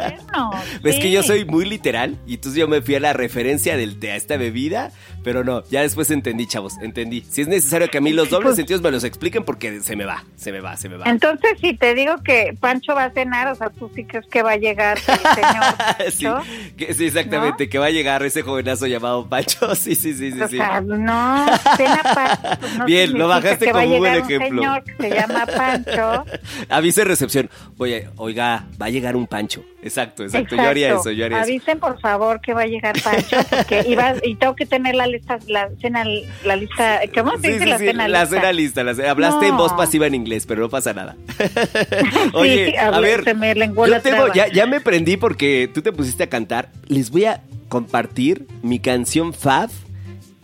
[0.94, 1.00] sí.
[1.00, 4.12] que yo soy muy literal y entonces yo me fui a la referencia del té
[4.12, 4.90] a esta bebida,
[5.24, 7.24] pero no, ya después entendí, chavos, entendí.
[7.30, 9.96] Si es necesario que a mí los dobles Pues- sentidos me los expliquen porque se
[9.96, 11.06] me va, se me va, se me va.
[11.08, 14.42] Entonces, si te digo que Pancho va a cenar, o sea, tú sí crees que
[14.42, 18.86] va a llegar el señor sí, que- sí, exactamente, que va a llegar ese jovenazo
[18.86, 19.74] llamado Pancho.
[19.82, 20.56] Sí, sí, sí, sí, O sí.
[20.58, 22.58] sea, no, cena Pancho.
[22.60, 24.62] pues no Bien, lo bajaste como un buen ejemplo.
[24.62, 26.24] señor que se llama Pancho.
[26.68, 27.50] Avise recepción.
[27.78, 29.64] Oye, oiga, va a llegar un Pancho.
[29.82, 30.54] Exacto, exacto.
[30.54, 31.44] Yo haría eso, yo haría eso.
[31.50, 35.06] Avisen por favor que va a llegar Pancho porque iba y tengo que tener la
[35.12, 36.04] lista, la cena,
[36.44, 38.36] la lista, ¿cómo se Sí, dice sí, la sí, cena la lista?
[38.36, 38.84] cena lista.
[38.84, 41.16] la cena- Hablaste en voz pasiva en inglés, pero no pasa nada.
[42.34, 45.92] Oye, Sí, a hablé, ver, me yo tengo, ya, ya me prendí porque tú te
[45.92, 46.70] pusiste a cantar.
[46.88, 49.70] Les voy a compartir mi canción Fab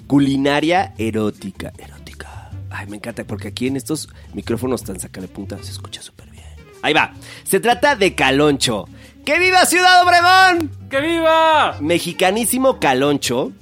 [0.07, 1.73] culinaria erótica.
[1.79, 2.51] Erótica.
[2.71, 6.31] Ay, me encanta porque aquí en estos micrófonos tan saca de punta se escucha súper
[6.31, 6.45] bien.
[6.83, 7.13] Ahí va.
[7.45, 8.87] Se trata de Caloncho.
[9.25, 10.71] ¡Que viva Ciudad Obregón!
[10.89, 11.77] ¡Que viva!
[11.81, 13.53] mexicanísimo Caloncho,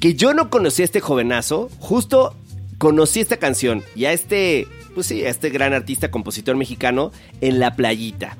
[0.00, 2.34] que yo no conocí a este jovenazo, justo
[2.78, 7.58] conocí esta canción y a este, pues sí, a este gran artista, compositor mexicano en
[7.58, 8.36] La Playita.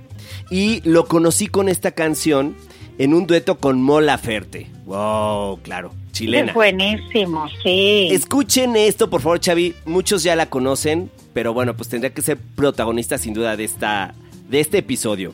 [0.51, 2.57] Y lo conocí con esta canción
[2.99, 4.69] en un dueto con Mola Ferte.
[4.85, 6.49] Wow, claro, chilena.
[6.49, 8.09] Es buenísimo, sí.
[8.13, 9.75] Escuchen esto, por favor, Xavi.
[9.85, 14.15] Muchos ya la conocen, pero bueno, pues tendría que ser protagonista sin duda de, esta,
[14.49, 15.33] de este episodio.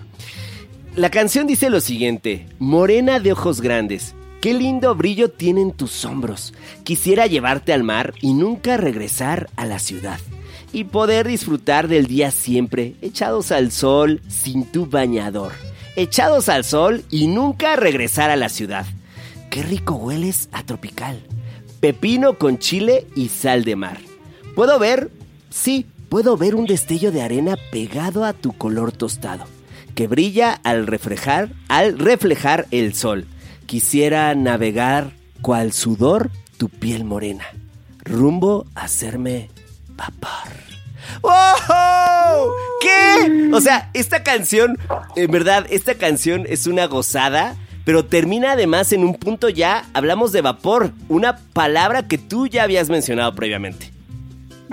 [0.97, 6.53] La canción dice lo siguiente, morena de ojos grandes, qué lindo brillo tienen tus hombros.
[6.83, 10.19] Quisiera llevarte al mar y nunca regresar a la ciudad.
[10.75, 15.53] y poder disfrutar del día siempre, echados al sol sin tu bañador,
[15.97, 18.87] echados al sol y nunca regresar a la ciudad.
[19.51, 21.21] Qué rico hueles a tropical.
[21.81, 23.99] Pepino con chile y sal de mar.
[24.57, 25.11] ¿Puedo ver?
[25.51, 29.45] Sí, puedo ver un destello de arena pegado a tu color tostado,
[29.95, 33.27] que brilla al reflejar, al reflejar el sol.
[33.73, 37.47] Quisiera navegar cual sudor tu piel morena,
[38.05, 39.49] rumbo a hacerme
[39.97, 40.53] vapor.
[41.23, 42.53] ¡Wow!
[42.83, 43.49] ¿Qué?
[43.51, 44.77] O sea, esta canción,
[45.17, 47.57] en verdad, esta canción es una gozada,
[47.87, 52.65] pero termina además en un punto ya, hablamos de vapor, una palabra que tú ya
[52.65, 53.91] habías mencionado previamente.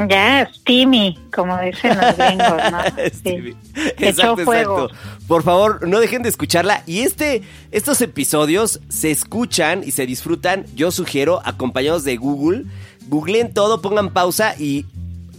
[0.07, 2.79] Ya, steamy, como dicen los gringos, ¿no?
[3.13, 3.55] Steamy.
[3.97, 4.89] Exacto, exacto.
[5.27, 6.83] Por favor, no dejen de escucharla.
[6.85, 12.63] Y este, estos episodios se escuchan y se disfrutan, yo sugiero, acompañados de Google.
[13.07, 14.85] Googleen todo, pongan pausa y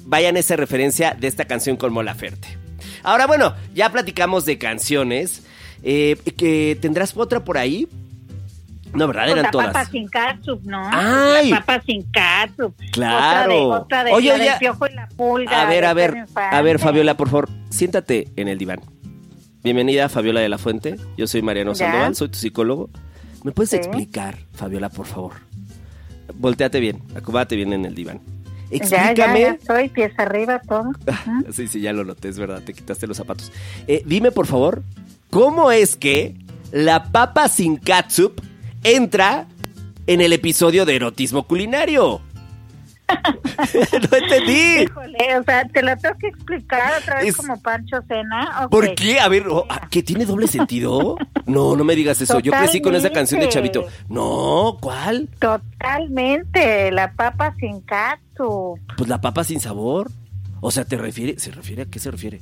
[0.04, 2.58] vayan a esa referencia de esta canción con Mola Ferte.
[3.02, 5.42] Ahora, bueno, ya platicamos de canciones.
[5.82, 7.88] Eh, que ¿Tendrás otra por ahí?
[8.92, 9.22] No, ¿verdad?
[9.22, 9.66] Pues Eran la todas.
[9.68, 10.82] papa sin catsup, ¿no?
[10.90, 11.50] ¡Ay!
[11.50, 12.74] La papa sin catsup.
[12.92, 13.68] Claro.
[13.68, 15.62] Otra de, otra de, Oye, la oye, del piojo y la pulga.
[15.62, 18.80] A ver, a ver, a ver, Fabiola, por favor, siéntate en el diván.
[19.62, 20.96] Bienvenida, Fabiola de la Fuente.
[21.16, 21.86] Yo soy Mariano Ya.
[21.86, 22.90] Sandoval, soy tu psicólogo.
[23.44, 23.76] ¿Me puedes Sí.
[23.76, 25.32] explicar, Fabiola, por favor?
[26.34, 28.20] Volteate bien, acomódate bien en el diván.
[28.70, 29.40] Ya, Explícame.
[29.40, 30.92] ya, ya estoy, pies arriba, todo.
[31.52, 33.50] Sí, sí, ya lo noté, es verdad, te quitaste los zapatos.
[33.86, 34.82] Eh, dime, por favor,
[35.30, 36.36] ¿cómo es que
[36.70, 38.40] la papa sin catsup
[38.84, 39.46] entra
[40.06, 42.20] en el episodio de erotismo culinario?
[43.10, 44.82] no entendí.
[44.84, 48.68] Híjole, o sea, te lo tengo que explicar otra vez Es- como Pancho Cena.
[48.70, 49.18] ¿Por qué?
[49.18, 51.16] A ver, oh, ah, ¿que tiene doble sentido?
[51.46, 52.38] No, no me digas eso.
[52.38, 53.84] Yo crecí con esa canción de Chavito.
[54.08, 55.28] No, ¿cuál?
[55.40, 58.78] Totalmente, la papa sin catsup.
[58.96, 60.10] Pues la papa sin sabor.
[60.60, 61.38] O sea, ¿te refiere?
[61.40, 62.40] ¿Se refiere a qué se refiere?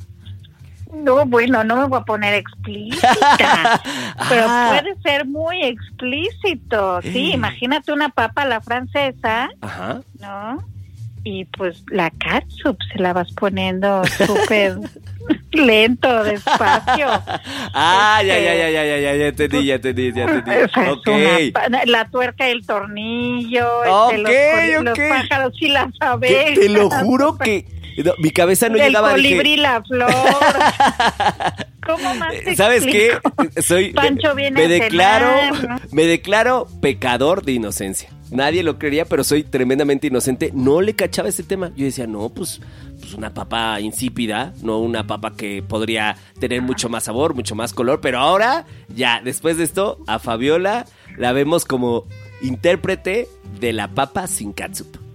[0.92, 3.81] No, bueno, no me voy a poner explícita,
[4.29, 4.68] pero Ah.
[4.81, 7.01] puede ser muy explícito.
[7.03, 7.35] Sí, Eh.
[7.35, 10.01] imagínate una papa a la francesa, Ajá.
[10.20, 10.62] ¿no?
[11.31, 14.79] Y pues la catsup se la vas poniendo súper
[15.53, 17.07] lento, despacio.
[17.75, 20.51] Ah, ya, Este- ya, ya, ya, ya, ya, ya entendí, ya entendí, ya entendí.
[20.51, 21.09] O sea, es Ok.
[21.67, 26.55] una la tuerca y el tornillo, este, los, Ok, coli- los pájaros y las abejas.
[26.59, 27.67] te lo juro que
[28.03, 29.12] no, mi cabeza no el llegaba.
[29.14, 30.11] dije, colibrí, la flor.
[31.87, 33.12] ¿Cómo más te ¿Sabes qué?
[33.12, 33.62] explico?
[33.62, 35.27] Soy Pancho me, viene me a declaro
[35.61, 35.81] cenar, ¿no?
[35.93, 38.09] me declaro pecador de inocencia.
[38.31, 40.51] Nadie lo creería, pero soy tremendamente inocente.
[40.55, 41.73] No le cachaba ese tema.
[41.77, 42.61] Yo decía, "No, pues
[43.01, 47.73] pues una papa insípida, no una papa que podría tener mucho más sabor, mucho más
[47.73, 50.87] color, pero ahora ya después de esto a Fabiola
[51.17, 52.05] la vemos como
[52.43, 53.29] intérprete
[53.61, 55.08] de la papa sin catsup.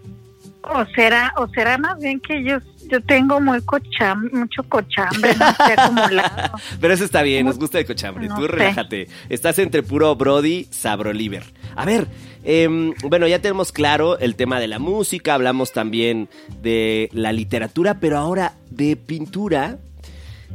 [0.63, 2.57] O será, o será más bien que yo,
[2.89, 6.57] yo tengo muy cocham, mucho cochambre, no sé, acumulado.
[6.79, 8.27] Pero eso está bien, nos gusta el cochambre.
[8.27, 8.47] No Tú sé.
[8.47, 9.07] relájate.
[9.29, 11.43] Estás entre puro Brody, Sabroliver.
[11.75, 12.07] A ver,
[12.43, 16.29] em, bueno, ya tenemos claro el tema de la música, hablamos también
[16.61, 19.77] de la literatura, pero ahora de pintura,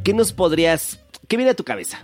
[0.04, 1.00] ¿qué nos podrías...
[1.28, 1.98] ¿Qué viene a tu cabeza?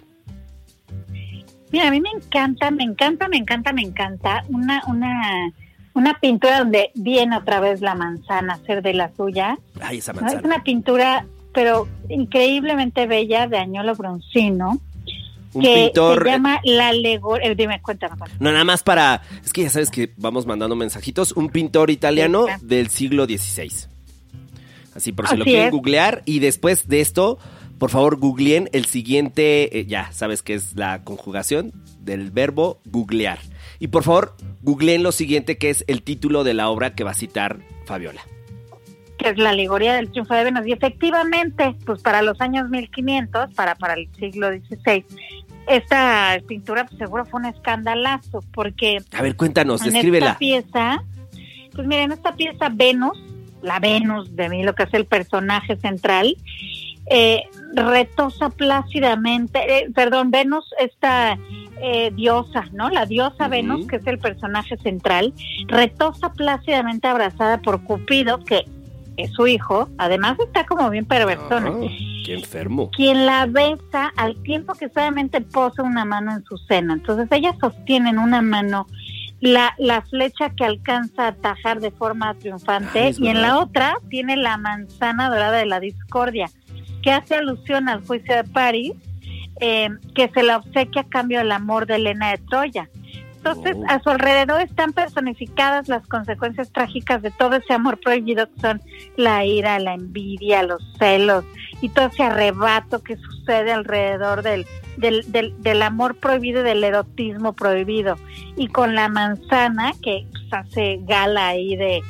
[1.73, 5.51] Mira, a mí me encanta, me encanta, me encanta, me encanta una, una,
[5.95, 9.59] una pintura donde viene otra vez la manzana, ser de la suya.
[9.81, 10.19] Ay, esa ¿no?
[10.19, 10.47] Es manzana.
[10.47, 14.81] una pintura, pero increíblemente bella de Añolo Broncino,
[15.53, 16.25] Un que pintor...
[16.25, 17.55] se llama La Alegoría.
[17.55, 18.17] Dime, cuéntame.
[18.19, 18.39] cuéntame.
[18.41, 19.23] No, nada más para...
[19.45, 21.33] Es que ya sabes que vamos mandando mensajitos.
[21.33, 23.71] Un pintor italiano Sí, del siglo XVI.
[24.97, 25.73] Así por si lo quieren es.
[25.73, 26.23] googlear.
[26.25, 27.39] Y después de esto,
[27.85, 29.79] por favor, googleen el siguiente...
[29.79, 31.71] eh, ya sabes que es la conjugación
[32.01, 33.41] del verbo googlear.
[33.79, 37.11] Y por favor, googleen lo siguiente que es el título de la obra que va
[37.11, 38.23] a citar Fabiola.
[39.19, 40.67] que es la alegoría del triunfo de Venus.
[40.67, 45.05] Y efectivamente, pues para los años 1500, para, para el siglo XVI,
[45.67, 50.27] esta pintura pues, seguro fue un escandalazo, porque A ver, cuéntanos, en descríbela.
[50.29, 51.05] esta pieza,
[51.75, 53.19] pues miren, esta pieza Venus,
[53.61, 56.35] la Venus de mí, lo que es el personaje central,
[57.07, 57.43] eh,
[57.75, 61.39] retosa plácidamente, eh, perdón, Venus, esta
[61.81, 62.89] eh, diosa, ¿no?
[62.89, 63.49] La diosa.
[63.49, 65.35] Venus, que es el personaje central,
[65.67, 68.65] retosa plácidamente abrazada por Cupido, que
[69.17, 71.73] es su hijo, además está como bien perversona.
[72.25, 72.91] Qué enfermo.
[72.91, 76.95] Quien la besa al tiempo que solamente posa una mano en su seno.
[76.95, 78.87] Entonces ella sostiene en una mano
[79.41, 84.37] la, la flecha que alcanza a atajar de forma triunfante y en la otra tiene
[84.37, 86.51] la manzana dorada de la discordia,
[87.05, 88.95] que hace alusión al juicio de París,
[89.61, 92.89] eh, que se la obsequia a cambio del amor de Elena de Troya.
[93.37, 98.59] entonces a su alrededor están personificadas las consecuencias trágicas de todo ese amor prohibido que
[98.59, 98.81] son
[99.19, 101.45] la ira, la envidia, los celos
[101.83, 104.65] y todo ese arrebato que sucede alrededor del,
[104.97, 108.17] del, del, del amor prohibido y del erotismo prohibido.
[108.57, 112.03] Y con la manzana que pues, hace gala ahí de,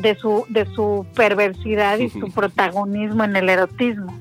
[0.00, 4.18] de su, de su perversidad y su protagonismo en el erotismo.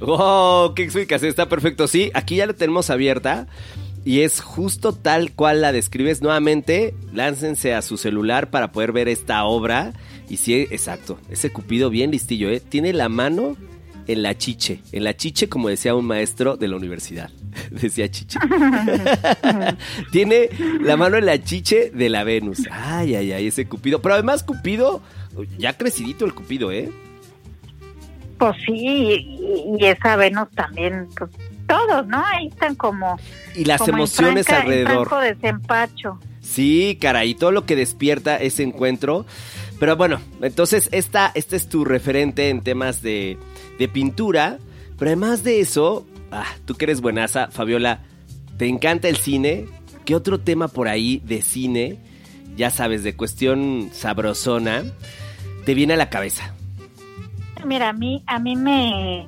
[0.00, 0.74] ¡Wow!
[0.74, 1.28] ¡Qué explicación!
[1.28, 1.86] Está perfecto.
[1.88, 3.46] Sí, aquí ya la tenemos abierta.
[4.04, 6.22] Y es justo tal cual la describes.
[6.22, 9.94] Nuevamente, láncense a su celular para poder ver esta obra.
[10.28, 11.18] Y sí, exacto.
[11.28, 12.60] Ese Cupido bien listillo, ¿eh?
[12.60, 13.56] Tiene la mano
[14.06, 14.80] en la chiche.
[14.92, 17.30] En la chiche, como decía un maestro de la universidad.
[17.70, 18.38] decía chiche.
[20.12, 20.48] Tiene
[20.80, 22.62] la mano en la chiche de la Venus.
[22.70, 24.00] Ay, ay, ay, ese Cupido.
[24.00, 25.00] Pero además, Cupido,
[25.58, 26.90] ya crecidito el Cupido, ¿eh?
[28.38, 31.30] Pues sí, y, y esa Venus también, pues
[31.66, 32.22] todos, ¿no?
[32.24, 33.18] Ahí están como...
[33.54, 35.08] Y las como en emociones franca- alrededor.
[35.22, 36.20] desempacho.
[36.40, 39.26] Sí, caray, todo lo que despierta ese encuentro.
[39.80, 43.36] Pero bueno, entonces esta, este es tu referente en temas de,
[43.78, 44.58] de pintura.
[44.98, 48.00] Pero además de eso, ah, tú que eres buenaza, Fabiola,
[48.56, 49.66] ¿te encanta el cine?
[50.04, 51.98] ¿Qué otro tema por ahí de cine,
[52.56, 54.84] ya sabes, de cuestión sabrosona,
[55.64, 56.54] te viene a la cabeza?
[57.64, 59.26] Mira, a mí, a mí me,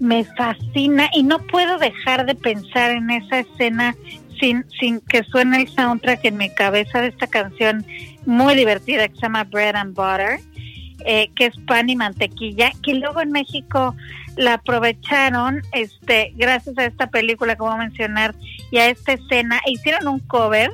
[0.00, 3.94] me fascina y no puedo dejar de pensar en esa escena
[4.40, 7.84] sin, sin que suene el soundtrack en mi cabeza de esta canción
[8.24, 10.40] muy divertida que se llama Bread and Butter,
[11.06, 13.94] eh, que es pan y mantequilla, que luego en México
[14.36, 18.34] la aprovecharon, este, gracias a esta película que voy a mencionar
[18.70, 20.70] y a esta escena, e hicieron un cover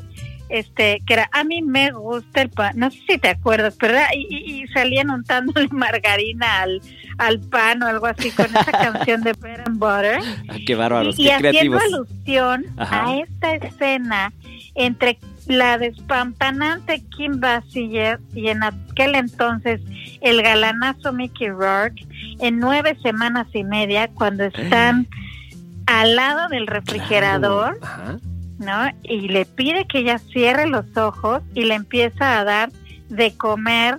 [0.49, 3.95] este que era a mí me gusta el pan no sé si te acuerdas pero
[3.95, 6.83] era- y, y- y salían untándole margarina al,
[7.17, 10.19] al pan o algo así con esa canción de bread and butter
[10.51, 11.83] Ah, qué bárbaros, y, y qué haciendo creativos.
[11.85, 13.07] alusión Ajá.
[13.07, 14.33] a esta escena
[14.75, 19.81] entre la despampanante Kim Basinger y en aquel entonces
[20.21, 22.07] el galanazo Mickey Rourke
[22.39, 25.07] en nueve semanas y media cuando están
[25.87, 27.79] al lado del refrigerador.
[28.59, 28.89] ¿no?
[29.03, 32.71] Y le pide que ella cierre los ojos y le empieza a dar
[33.09, 33.99] de comer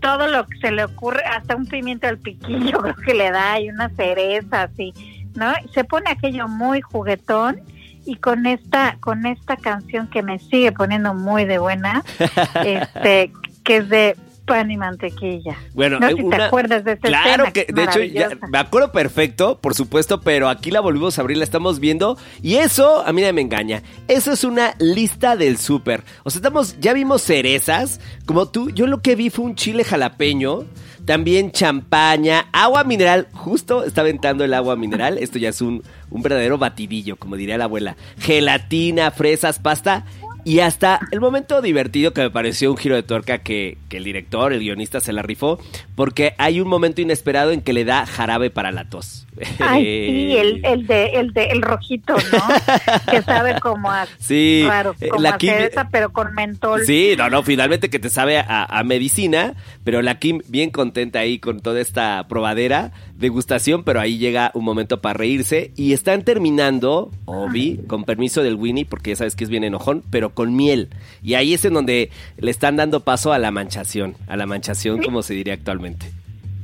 [0.00, 3.60] todo lo que se le ocurre, hasta un pimiento al piquillo creo que le da
[3.60, 4.92] y una cereza así,
[5.34, 5.52] ¿no?
[5.64, 7.60] Y se pone aquello muy juguetón
[8.06, 12.04] y con esta con esta canción que me sigue poniendo muy de buena,
[12.64, 13.32] este
[13.64, 15.56] que es de pan y mantequilla.
[15.74, 18.28] Bueno, no eh, sé si te acuerdas de esta Claro escena, que, de hecho, ya-
[18.48, 22.16] me acuerdo perfecto, por supuesto, pero aquí la volvimos a abrir, la estamos viendo.
[22.42, 23.82] Y eso, a mí no me engaña.
[24.06, 26.04] Eso es una lista del súper.
[26.22, 28.70] O sea, estamos, ya vimos cerezas, como tú.
[28.70, 30.64] Yo lo que vi fue un chile jalapeño.
[31.06, 33.28] También champaña, agua mineral.
[33.32, 35.18] Justo está aventando el agua mineral.
[35.20, 37.96] Esto ya es un, un verdadero batidillo, como diría la abuela.
[38.18, 40.04] Gelatina, fresas, pasta.
[40.44, 44.04] Y hasta el momento divertido que me pareció un giro de tuerca que, que el
[44.04, 45.58] director, el guionista se la rifó,
[45.96, 49.25] porque hay un momento inesperado en que le da jarabe para la tos.
[49.60, 53.10] Ay, sí, el, el de el de el rojito, ¿no?
[53.10, 56.82] que sabe como a Sí, raro, eh, como la a Kim- cereza, pero con mentol.
[56.84, 61.18] Sí, no, no, finalmente que te sabe a, a medicina, pero la Kim bien contenta
[61.20, 66.22] ahí con toda esta probadera, degustación, pero ahí llega un momento para reírse y están
[66.22, 70.54] terminando, Obi, con permiso del Winnie, porque ya sabes que es bien enojón, pero con
[70.56, 70.88] miel.
[71.22, 75.02] Y ahí es en donde le están dando paso a la manchación, a la manchación
[75.02, 76.06] como se diría actualmente.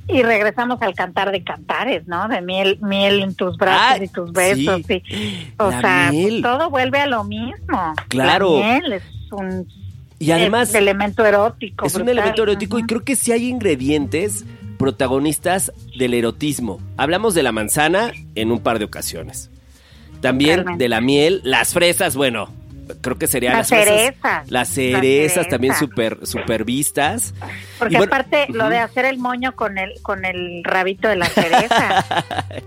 [0.08, 2.26] Y regresamos al cantar de cantares, ¿no?
[2.28, 4.82] De miel, miel en tus brazos Ah, y tus besos.
[4.86, 5.02] sí.
[5.08, 7.94] y- o La sea, pues, todo vuelve a lo mismo.
[8.08, 8.58] Claro.
[8.60, 9.68] La miel es un
[10.18, 11.86] Y además es elemento erótico.
[11.86, 14.44] es un elemento erótico y creo que sí hay ingredientes
[14.78, 16.80] protagonistas del erotismo.
[16.96, 19.48] Hablamos de la manzana en un par de ocasiones.
[20.20, 22.48] También de la miel, las fresas, bueno,
[23.00, 23.86] creo que serían Las fresas.
[23.94, 24.50] cerezas.
[24.50, 27.34] Las cerezas también súper super vistas.
[27.78, 31.26] Porque bueno, aparte lo de hacer el moño con el con el rabito de la
[31.26, 32.04] cereza.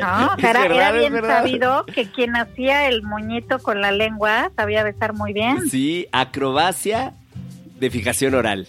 [0.00, 3.80] No, o sea, Es era, verdad, era bien sabido que quien hacía el moñito con
[3.80, 5.70] la lengua sabía besar muy bien.
[5.70, 7.12] Sí, acrobacia
[7.78, 8.66] de fijación oral.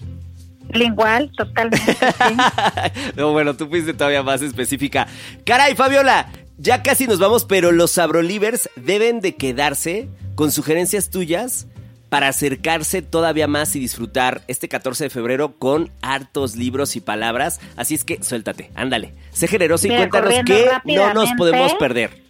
[0.73, 1.91] Lingual, totalmente.
[1.95, 2.37] sí.
[3.15, 5.07] no, bueno, tú fuiste todavía más específica.
[5.43, 6.27] Caray, Fabiola,
[6.57, 11.67] ya casi nos vamos, pero los Sabrolivers deben de quedarse con sugerencias tuyas
[12.09, 17.59] para acercarse todavía más y disfrutar este 14 de febrero con hartos libros y palabras.
[17.75, 19.13] Así es que suéltate, ándale.
[19.31, 22.23] Sé generoso y Mira, cuéntanos que no nos podemos perder.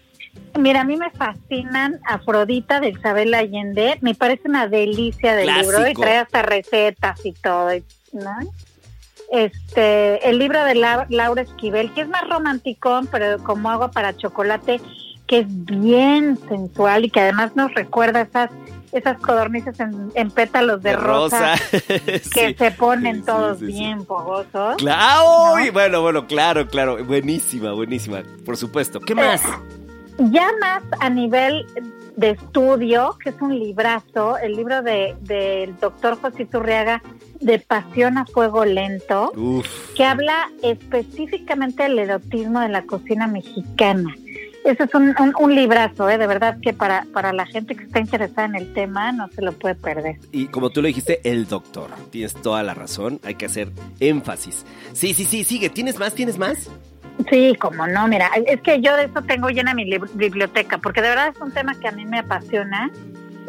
[0.57, 3.97] Mira, a mí me fascinan Afrodita de Isabel Allende.
[4.01, 5.71] Me parece una delicia del Clásico.
[5.71, 7.69] libro y trae hasta recetas y todo,
[8.13, 8.39] ¿no?
[9.31, 14.15] Este, el libro de La- Laura Esquivel, que es más romanticón, pero como agua para
[14.15, 14.79] chocolate,
[15.27, 18.49] que es bien sensual y que además nos recuerda esas
[18.93, 21.55] esas codornices en, en pétalos de, De rosa.
[21.55, 22.55] rosa, que Sí.
[22.57, 24.77] se ponen Sí, todos sí, bien fogosos.
[24.77, 27.03] Claro, bueno, bueno, claro, claro.
[27.03, 28.23] Buenísima, buenísima.
[28.45, 29.01] Por supuesto.
[29.01, 29.41] ¿Qué más?
[30.17, 31.67] Ya más a nivel
[32.17, 37.01] de estudio, que es un librazo, el libro de del doctor José Turriaga
[37.39, 39.93] de Pasión a Fuego Lento, Uf.
[39.95, 44.13] que habla específicamente del erotismo de la cocina mexicana.
[44.65, 46.17] Ese es un, un, un librazo, ¿eh?
[46.17, 49.41] de verdad que para, para la gente que está interesada en el tema no se
[49.41, 50.17] lo puede perder.
[50.33, 51.89] Y como tú lo dijiste, el doctor.
[52.09, 53.21] Tienes toda la razón.
[53.23, 54.65] Hay que hacer énfasis.
[54.91, 55.69] Sí, sí, sí, sigue.
[55.69, 56.15] ¿Tienes más?
[56.15, 56.69] ¿Tienes más?
[57.29, 61.09] Sí, como no, mira, es que yo de eso tengo llena mi biblioteca, porque de
[61.09, 62.91] verdad es un tema que a mí me apasiona,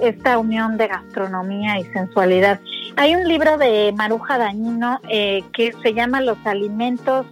[0.00, 2.60] esta unión de gastronomía y sensualidad.
[2.96, 7.26] Hay un libro de Maruja Dañino eh, que se llama Los alimentos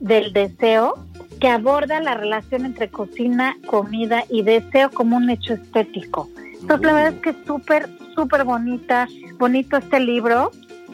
[0.00, 0.94] del deseo,
[1.40, 6.28] que aborda la relación entre cocina, comida y deseo como un hecho estético.
[6.60, 9.06] Entonces, la verdad es que es súper, súper bonita,
[9.38, 10.50] bonito este libro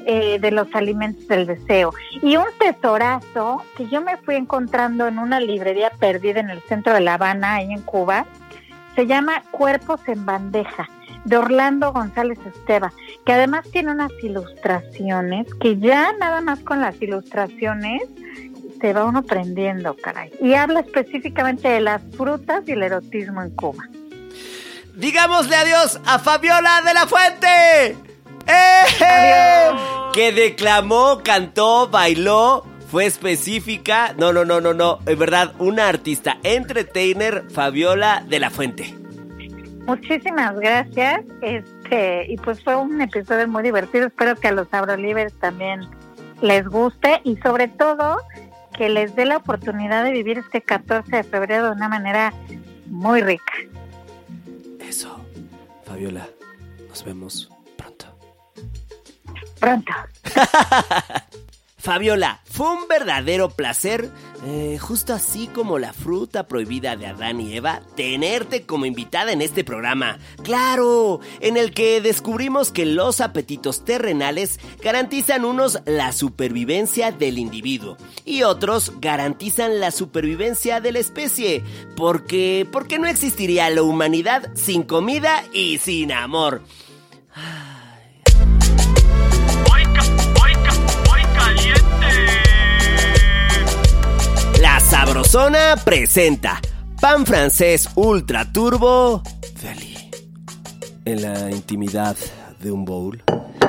[0.06, 1.92] eh, de los alimentos del deseo.
[2.22, 6.92] Y un tesorazo que yo me fui encontrando en una librería perdida en el centro
[6.94, 8.26] de La Habana, ahí en Cuba,
[8.94, 10.88] se llama Cuerpos en Bandeja,
[11.24, 12.92] de Orlando González Esteva,
[13.24, 18.02] que además tiene unas ilustraciones que ya nada más con las ilustraciones
[18.80, 20.32] se va uno prendiendo, caray.
[20.40, 23.88] Y habla específicamente de las frutas y el erotismo en Cuba.
[24.94, 28.11] Digámosle adiós a Fabiola de la Fuente.
[28.46, 29.70] ¡Eh!
[30.12, 34.14] Que declamó, cantó, bailó, fue específica.
[34.18, 34.98] No, no, no, no, no.
[35.06, 38.94] En verdad, una artista entertainer, Fabiola de la Fuente.
[39.86, 41.22] Muchísimas gracias.
[41.40, 44.06] Este, y pues fue un episodio muy divertido.
[44.06, 45.88] Espero que a los Abrolivers también
[46.40, 48.18] les guste y sobre todo
[48.76, 52.32] que les dé la oportunidad de vivir este 14 de febrero de una manera
[52.86, 53.52] muy rica.
[54.80, 55.20] Eso.
[55.84, 56.26] Fabiola,
[56.88, 57.51] nos vemos.
[59.62, 59.92] Pronto.
[61.78, 64.10] Fabiola, fue un verdadero placer,
[64.44, 69.40] eh, justo así como la fruta prohibida de Adán y Eva, tenerte como invitada en
[69.40, 70.18] este programa.
[70.42, 77.96] Claro, en el que descubrimos que los apetitos terrenales garantizan unos la supervivencia del individuo
[78.24, 81.62] y otros garantizan la supervivencia de la especie.
[81.96, 86.62] Porque, porque no existiría la humanidad sin comida y sin amor.
[94.92, 96.60] Sabrosona presenta
[97.00, 99.22] Pan francés ultra turbo
[99.62, 100.10] Deli.
[101.06, 102.14] En la intimidad
[102.58, 103.24] de un bowl.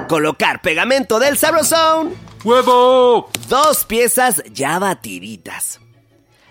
[0.10, 2.14] Colocar pegamento del Sabrosón.
[2.44, 3.30] ¡Huevo!
[3.48, 5.80] Dos piezas ya batiditas.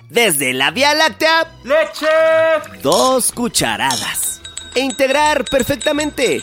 [0.09, 2.81] Desde la Vía Láctea, ¡Leche!
[2.83, 4.41] dos cucharadas.
[4.75, 6.41] E integrar perfectamente.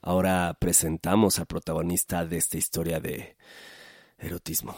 [0.00, 3.36] Ahora presentamos al protagonista de esta historia de
[4.18, 4.74] erotismo.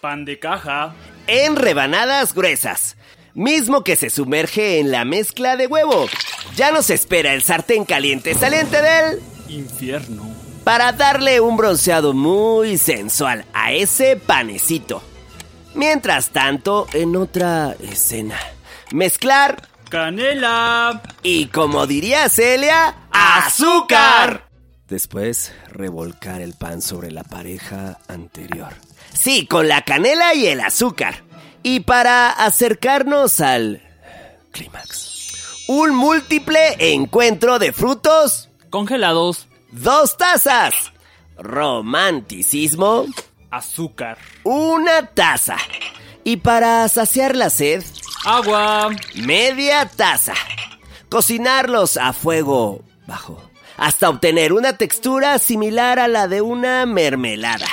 [0.00, 0.94] Pan de caja.
[1.26, 2.96] en rebanadas gruesas,
[3.34, 6.06] mismo que se sumerge en la mezcla de huevo.
[6.56, 10.22] Ya nos espera el sartén caliente saliente del Infierno.
[10.64, 15.02] para darle un bronceado muy sensual a ese panecito.
[15.74, 18.38] Mientras tanto, en otra escena,
[18.92, 21.00] mezclar Canela.
[21.22, 24.49] y, como diría Celia, azúcar.
[24.90, 28.74] Después, revolcar el pan sobre la pareja anterior.
[29.14, 31.22] Sí, con la canela y el azúcar.
[31.62, 33.82] Y para acercarnos al
[34.50, 35.32] clímax,
[35.68, 39.46] un múltiple encuentro de frutos, Congelados.
[39.70, 40.74] dos tazas.
[41.38, 43.06] Romanticismo,
[43.50, 44.18] Azúcar.
[44.42, 45.56] una taza.
[46.24, 47.84] Y para saciar la sed,
[48.24, 48.90] Agua.
[49.14, 50.34] media taza.
[51.08, 53.49] Cocinarlos a fuego bajo
[53.80, 57.66] hasta obtener una textura similar a la de una mermelada.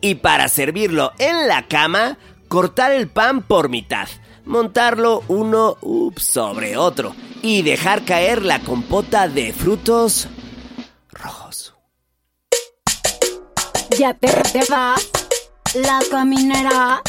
[0.00, 4.06] Y para servirlo en la cama, cortar el pan por mitad,
[4.44, 5.76] montarlo uno
[6.16, 10.28] sobre otro y dejar caer la compota de frutos
[11.10, 11.74] rojos.
[13.98, 15.10] Ya te, te vas,
[15.74, 17.02] la caminera.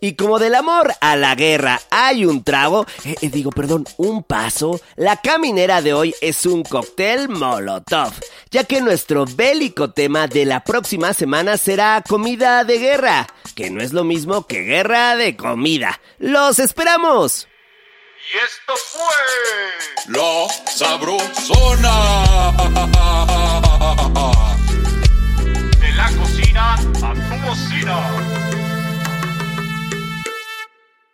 [0.00, 4.22] Y como del amor a la guerra hay un trago, eh, eh, digo, perdón, un
[4.22, 8.12] paso, la caminera de hoy es un cóctel molotov,
[8.50, 13.82] ya que nuestro bélico tema de la próxima semana será comida de guerra, que no
[13.82, 16.00] es lo mismo que guerra de comida.
[16.18, 17.46] ¡Los esperamos!
[18.32, 20.12] Y esto fue.
[20.14, 21.96] La Sabrosona.
[25.80, 28.09] De la cocina a tu bocina.